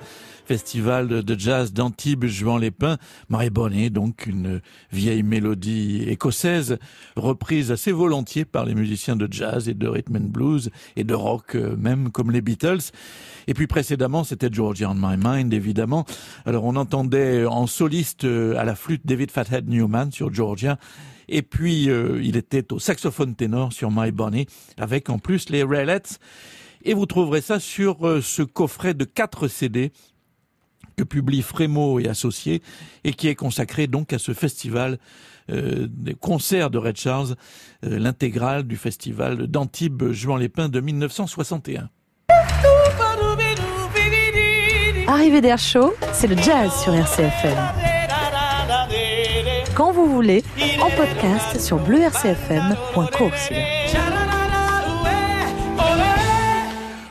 festival 0.45 1.07
de 1.07 1.39
jazz 1.39 1.73
d'Antibes, 1.73 2.25
Juan 2.25 2.61
les 2.61 2.69
Pins. 2.69 2.97
Marie 3.29 3.49
Bonnet, 3.49 3.89
donc 3.89 4.27
une 4.27 4.61
vieille 4.91 5.23
mélodie 5.23 6.03
écossaise, 6.07 6.77
reprise 7.15 7.71
assez 7.71 7.91
volontiers 7.91 8.45
par 8.45 8.65
les 8.65 8.75
musiciens 8.75 9.15
de 9.15 9.27
jazz 9.31 9.67
et 9.67 9.73
de 9.73 9.87
rhythm 9.87 10.17
and 10.17 10.29
blues 10.29 10.69
et 10.95 11.03
de 11.03 11.15
rock 11.15 11.55
euh, 11.55 11.75
même 11.75 12.11
comme 12.11 12.29
les 12.29 12.41
Beatles. 12.41 12.91
Et 13.47 13.55
puis 13.55 13.65
précédemment, 13.65 14.23
c'était 14.23 14.49
Georgia 14.51 14.91
on 14.91 14.95
My 14.95 15.17
Mind, 15.17 15.51
évidemment. 15.53 16.05
Alors 16.45 16.65
on 16.65 16.75
entendait 16.75 17.45
en 17.45 17.65
soliste 17.65 18.25
euh, 18.25 18.57
à 18.57 18.63
la 18.63 18.75
flûte 18.75 19.01
David 19.05 19.31
Fathead 19.31 19.67
Newman 19.67 20.11
sur 20.11 20.31
Georgia. 20.31 20.77
Et 21.35 21.41
puis, 21.41 21.89
euh, 21.89 22.21
il 22.21 22.37
était 22.37 22.71
au 22.71 22.77
saxophone 22.77 23.35
ténor 23.35 23.73
sur 23.73 23.89
My 23.89 24.11
Bonnie, 24.11 24.45
avec 24.77 25.09
en 25.09 25.17
plus 25.17 25.49
les 25.49 25.63
Raelettes. 25.63 26.19
Et 26.83 26.93
vous 26.93 27.07
trouverez 27.07 27.41
ça 27.41 27.59
sur 27.59 28.07
euh, 28.07 28.21
ce 28.21 28.43
coffret 28.43 28.93
de 28.93 29.03
4 29.03 29.47
CD 29.47 29.91
que 30.95 31.03
publie 31.03 31.41
Frémo 31.41 31.99
et 31.99 32.07
Associés 32.07 32.61
et 33.03 33.13
qui 33.13 33.27
est 33.29 33.35
consacré 33.35 33.87
donc 33.87 34.13
à 34.13 34.19
ce 34.19 34.33
festival 34.33 34.99
euh, 35.49 35.87
des 35.89 36.13
concerts 36.13 36.69
de 36.69 36.77
Red 36.77 36.97
Charles, 36.97 37.35
euh, 37.83 37.97
l'intégrale 37.97 38.63
du 38.63 38.77
festival 38.77 39.47
d'Antibes 39.47 40.11
Juan 40.11 40.39
les 40.39 40.49
Pins 40.49 40.69
de 40.69 40.79
1961. 40.79 41.89
Arrivée 45.07 45.41
d'air 45.41 45.57
chaud, 45.57 45.95
c'est 46.11 46.27
le 46.27 46.37
jazz 46.37 46.71
sur 46.83 46.93
RCFM. 46.93 47.82
Quand 49.75 49.91
vous 49.91 50.05
voulez, 50.05 50.43
en 50.79 50.89
podcast 50.91 51.59
sur 51.59 51.79
bleurcfm.course. 51.79 53.49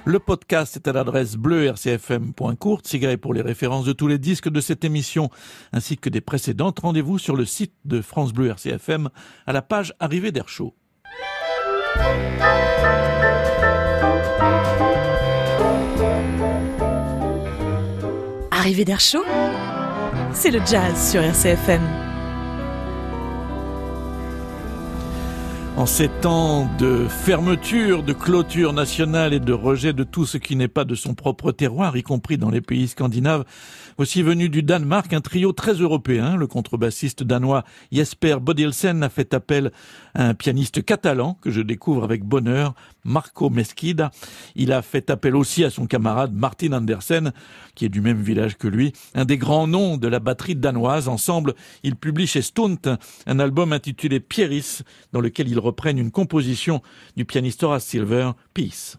Le 0.04 0.18
podcast 0.20 0.76
est 0.76 0.86
à 0.86 0.92
l'adresse 0.92 1.36
bleue 1.36 1.70
rcfm.court, 1.70 2.80
sigré 2.84 3.16
pour 3.16 3.34
les 3.34 3.42
références 3.42 3.84
de 3.84 3.92
tous 3.92 4.06
les 4.06 4.18
disques 4.18 4.48
de 4.48 4.60
cette 4.60 4.84
émission 4.84 5.28
ainsi 5.72 5.96
que 5.96 6.08
des 6.08 6.20
précédentes. 6.20 6.78
Rendez-vous 6.78 7.18
sur 7.18 7.34
le 7.34 7.44
site 7.44 7.74
de 7.84 8.00
France 8.00 8.32
Bleu 8.32 8.48
RCFM 8.50 9.08
à 9.46 9.52
la 9.52 9.62
page 9.62 9.94
Arrivée 9.98 10.30
d'air 10.30 10.48
chaud. 10.48 10.74
Arrivée 18.52 18.84
d'air 18.84 19.00
chaud, 19.00 19.24
c'est 20.32 20.52
le 20.52 20.60
jazz 20.64 21.10
sur 21.10 21.22
RCFM. 21.22 22.01
En 25.74 25.86
ces 25.86 26.08
temps 26.08 26.68
de 26.78 27.08
fermeture, 27.08 28.02
de 28.02 28.12
clôture 28.12 28.74
nationale 28.74 29.32
et 29.32 29.40
de 29.40 29.54
rejet 29.54 29.94
de 29.94 30.04
tout 30.04 30.26
ce 30.26 30.36
qui 30.36 30.54
n'est 30.54 30.68
pas 30.68 30.84
de 30.84 30.94
son 30.94 31.14
propre 31.14 31.50
terroir, 31.50 31.96
y 31.96 32.02
compris 32.02 32.36
dans 32.36 32.50
les 32.50 32.60
pays 32.60 32.88
scandinaves, 32.88 33.44
aussi 33.98 34.22
venu 34.22 34.48
du 34.48 34.62
Danemark, 34.62 35.12
un 35.12 35.20
trio 35.20 35.52
très 35.52 35.74
européen. 35.74 36.36
Le 36.36 36.46
contrebassiste 36.46 37.22
danois 37.22 37.64
Jesper 37.90 38.36
Bodilsen 38.40 39.02
a 39.02 39.08
fait 39.08 39.34
appel 39.34 39.72
à 40.14 40.28
un 40.28 40.34
pianiste 40.34 40.84
catalan 40.84 41.38
que 41.40 41.50
je 41.50 41.62
découvre 41.62 42.04
avec 42.04 42.22
bonheur, 42.22 42.74
Marco 43.04 43.50
Mesquida. 43.50 44.10
Il 44.54 44.72
a 44.72 44.82
fait 44.82 45.10
appel 45.10 45.34
aussi 45.34 45.64
à 45.64 45.70
son 45.70 45.86
camarade 45.86 46.32
Martin 46.34 46.72
Andersen, 46.72 47.32
qui 47.74 47.84
est 47.86 47.88
du 47.88 48.00
même 48.00 48.20
village 48.20 48.56
que 48.56 48.68
lui, 48.68 48.92
un 49.14 49.24
des 49.24 49.38
grands 49.38 49.66
noms 49.66 49.96
de 49.96 50.08
la 50.08 50.20
batterie 50.20 50.54
danoise. 50.54 51.08
Ensemble, 51.08 51.54
ils 51.82 51.96
publient 51.96 52.26
chez 52.26 52.42
Stunt 52.42 52.96
un 53.26 53.38
album 53.38 53.72
intitulé 53.72 54.20
Pieris, 54.20 54.80
dans 55.12 55.20
lequel 55.20 55.48
ils 55.48 55.58
reprennent 55.62 55.98
une 55.98 56.10
composition 56.10 56.82
du 57.16 57.24
pianiste 57.24 57.62
Horace 57.62 57.84
Silver, 57.84 58.32
Peace. 58.52 58.98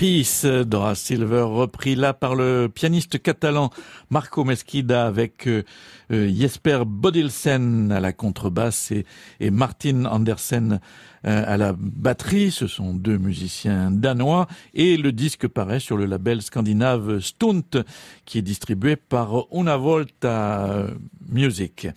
Peace, 0.00 0.46
Dora 0.46 0.94
Silver, 0.94 1.42
repris 1.42 1.94
là 1.94 2.14
par 2.14 2.34
le 2.34 2.70
pianiste 2.74 3.22
catalan 3.22 3.68
Marco 4.08 4.44
Mesquida 4.44 5.06
avec 5.06 5.46
euh, 5.46 5.62
euh, 6.10 6.32
Jesper 6.34 6.84
Bodilsen 6.86 7.92
à 7.92 8.00
la 8.00 8.14
contrebasse 8.14 8.92
et, 8.92 9.50
Martin 9.50 10.06
Andersen 10.06 10.80
euh, 11.26 11.44
à 11.46 11.58
la 11.58 11.74
batterie. 11.76 12.50
Ce 12.50 12.66
sont 12.66 12.94
deux 12.94 13.18
musiciens 13.18 13.90
danois 13.90 14.46
et 14.72 14.96
le 14.96 15.12
disque 15.12 15.46
paraît 15.46 15.80
sur 15.80 15.98
le 15.98 16.06
label 16.06 16.40
scandinave 16.40 17.20
Stunt 17.20 17.84
qui 18.24 18.38
est 18.38 18.42
distribué 18.42 18.96
par 18.96 19.48
Una 19.52 19.76
Volta 19.76 20.86
Music. 21.30 21.88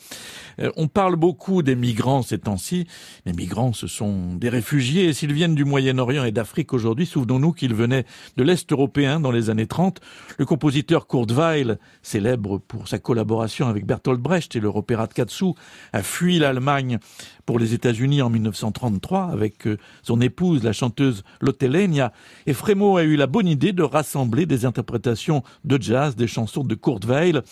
Euh, 0.59 0.71
on 0.75 0.87
parle 0.87 1.15
beaucoup 1.15 1.63
des 1.63 1.75
migrants 1.75 2.21
ces 2.21 2.39
temps-ci. 2.39 2.87
Les 3.25 3.33
migrants, 3.33 3.73
ce 3.73 3.87
sont 3.87 4.35
des 4.35 4.49
réfugiés 4.49 5.05
et 5.05 5.13
s'ils 5.13 5.33
viennent 5.33 5.55
du 5.55 5.65
Moyen-Orient 5.65 6.23
et 6.23 6.31
d'Afrique 6.31 6.73
aujourd'hui, 6.73 7.05
souvenons-nous 7.05 7.53
qu'ils 7.53 7.73
venaient 7.73 8.05
de 8.37 8.43
l'Est 8.43 8.71
européen 8.71 9.19
dans 9.19 9.31
les 9.31 9.49
années 9.49 9.67
30. 9.67 9.99
Le 10.37 10.45
compositeur 10.45 11.07
Kurt 11.07 11.31
Weill, 11.31 11.79
célèbre 12.01 12.59
pour 12.59 12.87
sa 12.87 12.99
collaboration 12.99 13.67
avec 13.67 13.85
Bertolt 13.85 14.19
Brecht 14.19 14.55
et 14.55 14.59
leur 14.59 14.75
opéra 14.75 15.07
de 15.07 15.13
Katsu, 15.13 15.53
a 15.91 16.03
fui 16.03 16.39
l'Allemagne 16.39 16.99
pour 17.45 17.59
les 17.59 17.73
États-Unis 17.73 18.21
en 18.21 18.29
1933 18.29 19.29
avec 19.31 19.67
euh, 19.67 19.77
son 20.01 20.21
épouse, 20.21 20.63
la 20.63 20.73
chanteuse 20.73 21.23
Lotte 21.41 21.63
Lenya. 21.63 22.13
Et 22.45 22.53
Frémo 22.53 22.97
a 22.97 23.03
eu 23.03 23.15
la 23.15 23.27
bonne 23.27 23.47
idée 23.47 23.73
de 23.73 23.83
rassembler 23.83 24.45
des 24.45 24.65
interprétations 24.65 25.43
de 25.63 25.81
jazz, 25.81 26.15
des 26.15 26.27
chansons 26.27 26.63
de 26.63 26.75
Kurt 26.75 27.05
Weill. 27.05 27.43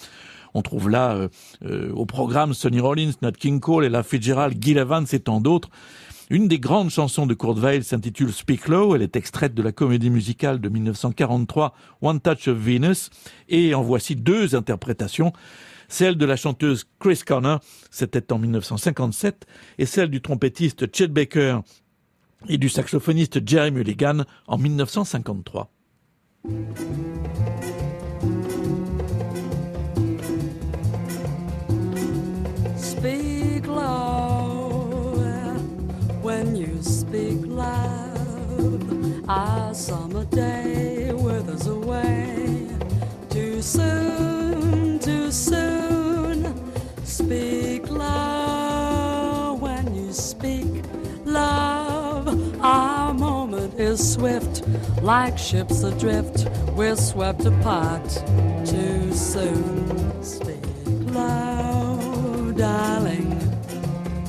On 0.54 0.62
trouve 0.62 0.90
là 0.90 1.16
euh, 1.16 1.28
euh, 1.66 1.92
au 1.94 2.06
programme 2.06 2.54
Sonny 2.54 2.80
Rollins, 2.80 3.12
Nat 3.22 3.32
King 3.34 3.60
Cole, 3.60 3.86
Ella 3.86 4.04
Fitzgerald, 4.04 4.58
Gil 4.62 4.78
Evans 4.78 5.06
et 5.12 5.20
tant 5.20 5.42
d'autres. 5.42 5.70
Une 6.30 6.48
des 6.48 6.60
grandes 6.60 6.90
chansons 6.90 7.26
de 7.26 7.34
Kurt 7.34 7.60
Weill 7.60 7.84
s'intitule 7.84 8.32
Speak 8.32 8.70
Low. 8.70 8.96
Elle 8.96 9.02
est 9.02 9.18
extraite 9.18 9.54
de 9.54 9.62
la 9.62 9.74
comédie 9.74 10.10
musicale 10.10 10.62
de 10.62 10.70
1943 10.70 11.76
One 12.02 12.22
Touch 12.22 12.48
of 12.48 12.58
Venus. 12.58 13.10
Et 13.50 13.76
en 13.76 13.82
voici 13.82 14.16
deux 14.16 14.56
interprétations. 14.56 15.34
Celle 15.90 16.16
de 16.16 16.26
la 16.26 16.38
chanteuse 16.38 16.86
Chris 17.00 17.22
Connor, 17.26 17.60
c'était 17.90 18.32
en 18.32 18.40
1957, 18.40 19.46
et 19.78 19.86
celle 19.86 20.10
du 20.10 20.22
trompettiste 20.22 20.96
Chet 20.96 21.10
Baker 21.10 21.60
et 22.48 22.58
du 22.58 22.70
saxophoniste 22.70 23.46
Jerry 23.46 23.72
Mulligan 23.72 24.24
en 24.48 24.58
1953. 24.58 25.70
Speak 33.02 33.66
low 33.66 35.16
when 36.22 36.56
you 36.56 36.78
speak 36.84 37.40
loud. 37.46 39.28
our 39.28 39.74
summer 39.74 40.24
day 40.26 41.12
withers 41.12 41.66
away 41.66 42.68
too 43.28 43.60
soon, 43.64 45.00
too 45.00 45.32
soon. 45.32 46.54
Speak 47.04 47.90
low 47.90 49.58
when 49.60 49.96
you 49.96 50.14
speak 50.14 50.84
love. 51.26 52.28
Our 52.62 53.16
moment 53.16 53.80
is 53.80 54.14
swift, 54.14 54.62
like 55.02 55.40
ships 55.40 55.82
adrift. 55.82 56.48
We're 56.76 56.96
swept 56.96 57.46
apart 57.46 58.08
too 58.64 59.12
soon. 59.12 60.24
Speak 60.24 60.64
low, 61.18 61.61
darling. 62.62 63.32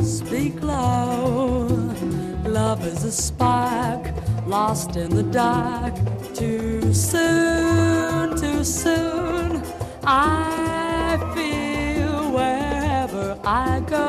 Speak 0.03 0.63
low. 0.63 1.67
Love 2.47 2.87
is 2.87 3.05
a 3.05 3.13
spark 3.13 4.03
lost 4.47 4.97
in 4.97 5.11
the 5.15 5.23
dark. 5.25 5.95
Too 6.33 6.95
soon, 6.95 8.35
too 8.43 8.65
soon. 8.65 9.63
I 10.05 11.19
feel 11.35 12.33
wherever 12.33 13.39
I 13.45 13.81
go 13.81 14.09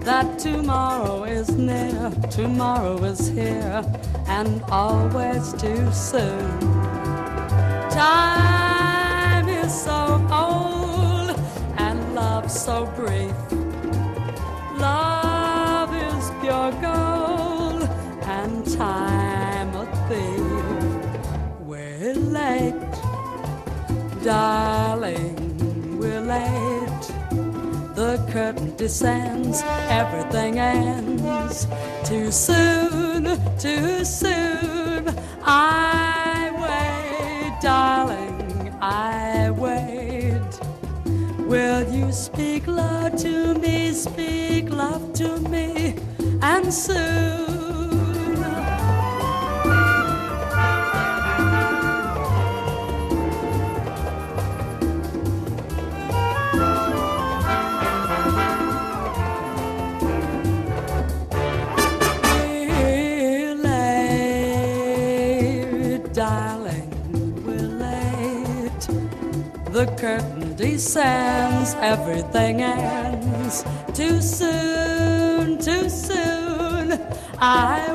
that 0.00 0.38
tomorrow 0.40 1.22
is 1.22 1.50
near, 1.50 2.12
tomorrow 2.28 2.96
is 3.04 3.28
here, 3.28 3.84
and 4.26 4.60
always 4.64 5.52
too 5.62 5.84
soon. 5.92 6.60
Time 8.00 8.33
darling, 24.24 25.98
we're 25.98 26.20
late. 26.22 27.06
The 27.94 28.16
curtain 28.32 28.74
descends, 28.76 29.60
everything 29.90 30.58
ends. 30.58 31.66
Too 32.04 32.32
soon, 32.32 33.38
too 33.58 34.02
soon. 34.02 35.14
I 35.42 36.50
wait, 36.64 37.60
darling, 37.60 38.74
I 38.80 39.50
wait. 39.50 40.40
Will 41.46 41.86
you 41.92 42.10
speak 42.10 42.66
love 42.66 43.16
to 43.18 43.54
me, 43.58 43.92
speak 43.92 44.70
love 44.70 45.12
to 45.14 45.38
me, 45.50 45.96
and 46.40 46.72
soon? 46.72 47.43
The 69.74 69.86
curtain 69.98 70.54
descends, 70.54 71.74
everything 71.80 72.62
ends. 72.62 73.64
Too 73.92 74.22
soon, 74.22 75.58
too 75.58 75.88
soon. 75.88 77.00
I 77.40 77.92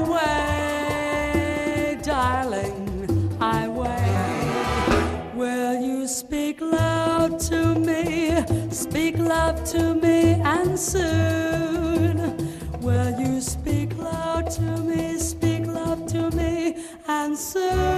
wait, 1.96 2.04
darling, 2.04 3.38
I 3.40 3.70
wait. 3.70 5.34
Will 5.36 5.80
you 5.80 6.06
speak 6.06 6.60
loud 6.60 7.40
to 7.48 7.76
me? 7.76 8.44
Speak 8.72 9.18
love 9.18 9.64
to 9.72 9.96
me, 9.96 10.34
and 10.44 10.78
soon. 10.78 12.36
Will 12.82 13.18
you 13.18 13.40
speak 13.40 13.98
loud 13.98 14.52
to 14.52 14.62
me? 14.84 15.18
Speak 15.18 15.66
love 15.66 16.06
to 16.08 16.30
me, 16.32 16.76
and 17.08 17.38
soon. 17.38 17.89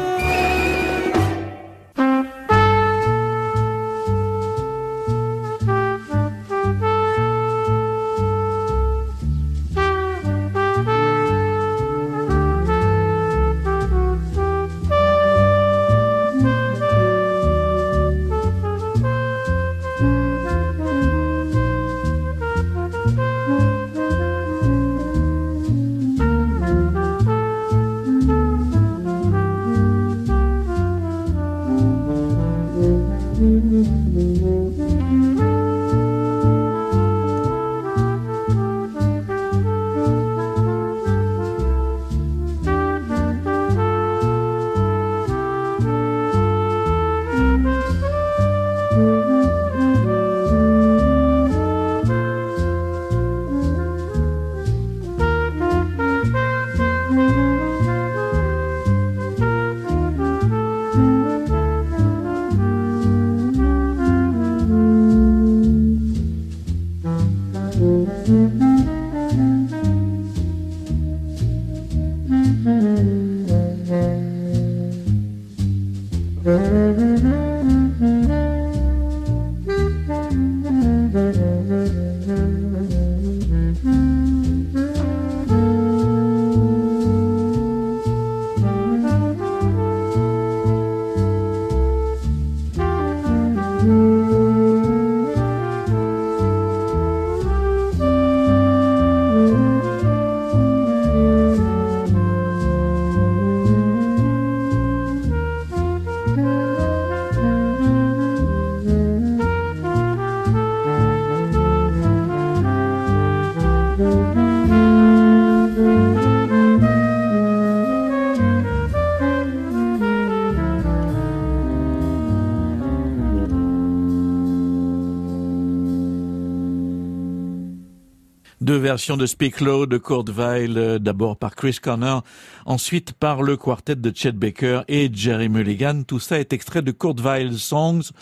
Deux 128.72 128.78
versions 128.78 129.18
de 129.18 129.26
Speak 129.26 129.60
Low 129.60 129.86
de 129.86 129.98
Kurt 129.98 130.30
euh, 130.40 130.98
d'abord 130.98 131.36
par 131.36 131.56
Chris 131.58 131.80
Connor, 131.82 132.24
ensuite 132.66 133.12
par 133.12 133.42
le 133.42 133.58
quartet 133.58 133.98
de 133.98 134.14
Chet 134.16 134.32
Baker 134.32 134.84
et 134.88 135.10
Jerry 135.14 135.50
Mulligan. 135.50 136.04
Tout 136.08 136.22
ça 136.22 136.40
est 136.40 136.54
extrait 136.54 136.82
de 136.82 136.92
Kurt 136.92 137.20
Songs, 137.58 138.14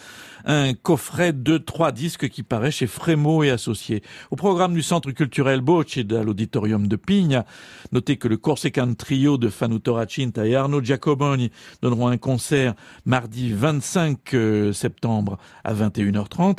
un 0.49 0.73
coffret 0.73 1.31
de 1.31 1.59
trois 1.59 1.91
disques 1.91 2.27
qui 2.27 2.41
paraît 2.41 2.71
chez 2.71 2.87
Frémo 2.87 3.43
et 3.43 3.51
Associés. 3.51 4.01
Au 4.31 4.35
programme 4.35 4.73
du 4.73 4.81
Centre 4.81 5.11
culturel 5.11 5.61
Boch 5.61 5.95
et 5.95 6.07
à 6.15 6.23
l'auditorium 6.23 6.87
de 6.87 6.95
Pigne, 6.95 7.43
notez 7.91 8.17
que 8.17 8.27
le 8.27 8.35
Corsican 8.35 8.95
Trio 8.95 9.37
de 9.37 9.49
Fanu 9.49 9.79
Toracinta 9.79 10.47
et 10.47 10.55
Arno 10.55 10.81
Giacoboni 10.81 11.51
donneront 11.83 12.07
un 12.07 12.17
concert 12.17 12.73
mardi 13.05 13.53
25 13.53 14.33
euh, 14.33 14.73
septembre 14.73 15.37
à 15.63 15.75
21h30. 15.75 16.57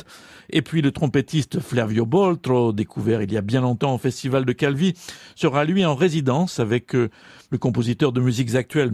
Et 0.51 0.61
puis 0.61 0.81
le 0.81 0.93
trompettiste 0.93 1.59
Flavio 1.59 2.05
Boltro, 2.05 2.71
découvert 2.71 3.21
il 3.21 3.33
y 3.33 3.37
a 3.37 3.41
bien 3.41 3.59
longtemps 3.59 3.93
au 3.93 3.97
Festival 3.97 4.45
de 4.45 4.53
Calvi, 4.53 4.93
sera 5.35 5.65
lui 5.65 5.85
en 5.85 5.95
résidence 5.95 6.61
avec 6.61 6.95
euh, 6.95 7.09
le 7.49 7.57
compositeur 7.57 8.13
de 8.13 8.21
musiques 8.21 8.55
actuelles 8.55 8.91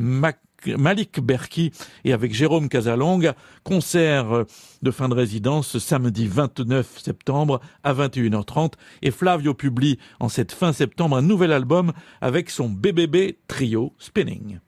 Malik 0.66 1.20
Berki 1.20 1.72
et 2.04 2.14
avec 2.14 2.34
Jérôme 2.34 2.70
Casalonga, 2.70 3.36
concert 3.64 4.32
euh, 4.34 4.44
de 4.82 4.92
fin 4.92 5.10
de 5.10 5.14
résidence 5.14 5.78
samedi 5.78 6.28
29 6.28 7.00
septembre 7.00 7.62
à 7.84 7.94
21h30 7.94 8.74
et 9.02 9.12
Flavio 9.12 9.54
publie 9.54 10.00
en 10.20 10.30
cette 10.30 10.52
fin 10.52 10.74
septembre 10.74 11.18
un 11.18 11.22
nouvel 11.22 11.52
album 11.52 11.94
avec 12.22 12.50
son 12.50 12.70
BBB 12.70 13.38
trio 13.48 13.94
Spinning. 14.00 14.60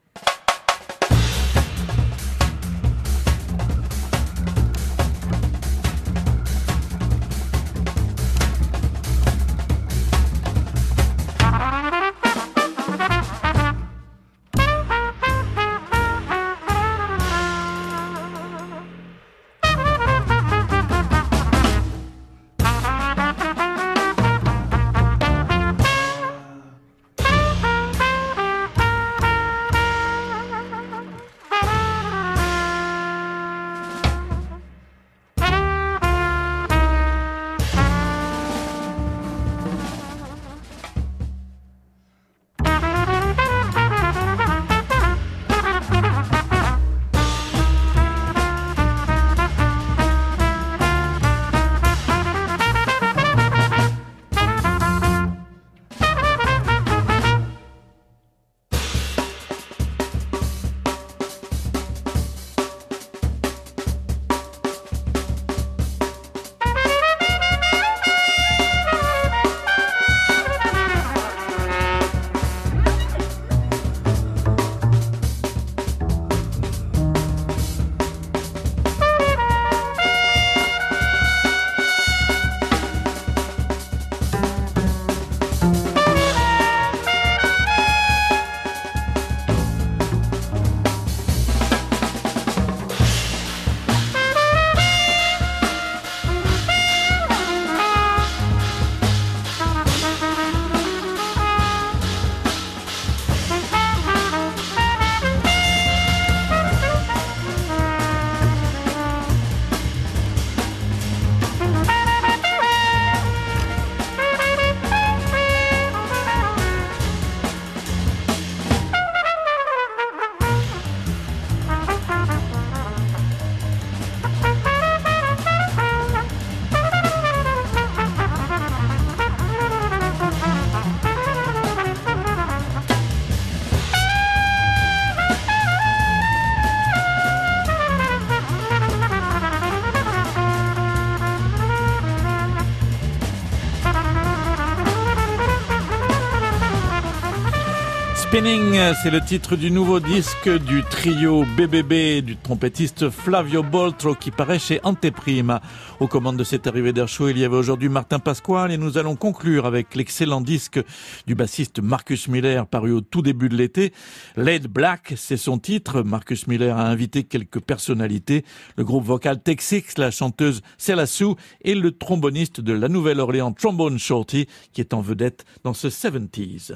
Spinning, 148.29 148.79
c'est 149.01 149.09
le 149.09 149.21
titre 149.21 149.55
du 149.55 149.71
nouveau 149.71 149.99
disque 149.99 150.49
du 150.63 150.83
trio 150.83 151.45
BBB 151.57 152.23
du 152.23 152.37
trompettiste 152.37 153.09
Flavio 153.09 153.63
Boltro 153.63 154.13
qui 154.13 154.29
paraît 154.29 154.59
chez 154.59 154.79
Anteprima. 154.83 155.63
Aux 155.99 156.05
commandes 156.05 156.37
de 156.37 156.43
cette 156.43 156.67
arrivée 156.67 156.93
d'air 156.93 157.07
il 157.07 157.39
y 157.39 157.43
avait 157.43 157.55
aujourd'hui 157.55 157.89
Martin 157.89 158.19
Pasquale 158.19 158.71
et 158.71 158.77
nous 158.77 158.99
allons 158.99 159.15
conclure 159.15 159.65
avec 159.65 159.95
l'excellent 159.95 160.41
disque 160.41 160.79
du 161.25 161.33
bassiste 161.33 161.81
Marcus 161.81 162.27
Miller 162.27 162.67
paru 162.67 162.91
au 162.91 163.01
tout 163.01 163.23
début 163.23 163.49
de 163.49 163.55
l'été. 163.55 163.93
Laid 164.37 164.67
Black, 164.67 165.13
c'est 165.17 165.35
son 165.35 165.57
titre. 165.57 166.03
Marcus 166.03 166.45
Miller 166.45 166.77
a 166.77 166.85
invité 166.85 167.23
quelques 167.23 167.61
personnalités. 167.61 168.45
Le 168.77 168.83
groupe 168.83 169.05
vocal 169.05 169.41
Texix, 169.41 169.97
la 169.97 170.11
chanteuse 170.11 170.61
Sue 170.77 171.33
et 171.63 171.73
le 171.73 171.97
tromboniste 171.97 172.61
de 172.61 172.73
la 172.73 172.89
Nouvelle-Orléans 172.89 173.53
Trombone 173.53 173.97
Shorty 173.97 174.45
qui 174.71 174.81
est 174.81 174.93
en 174.93 175.01
vedette 175.01 175.45
dans 175.63 175.73
ce 175.73 175.87
70s. 175.87 176.75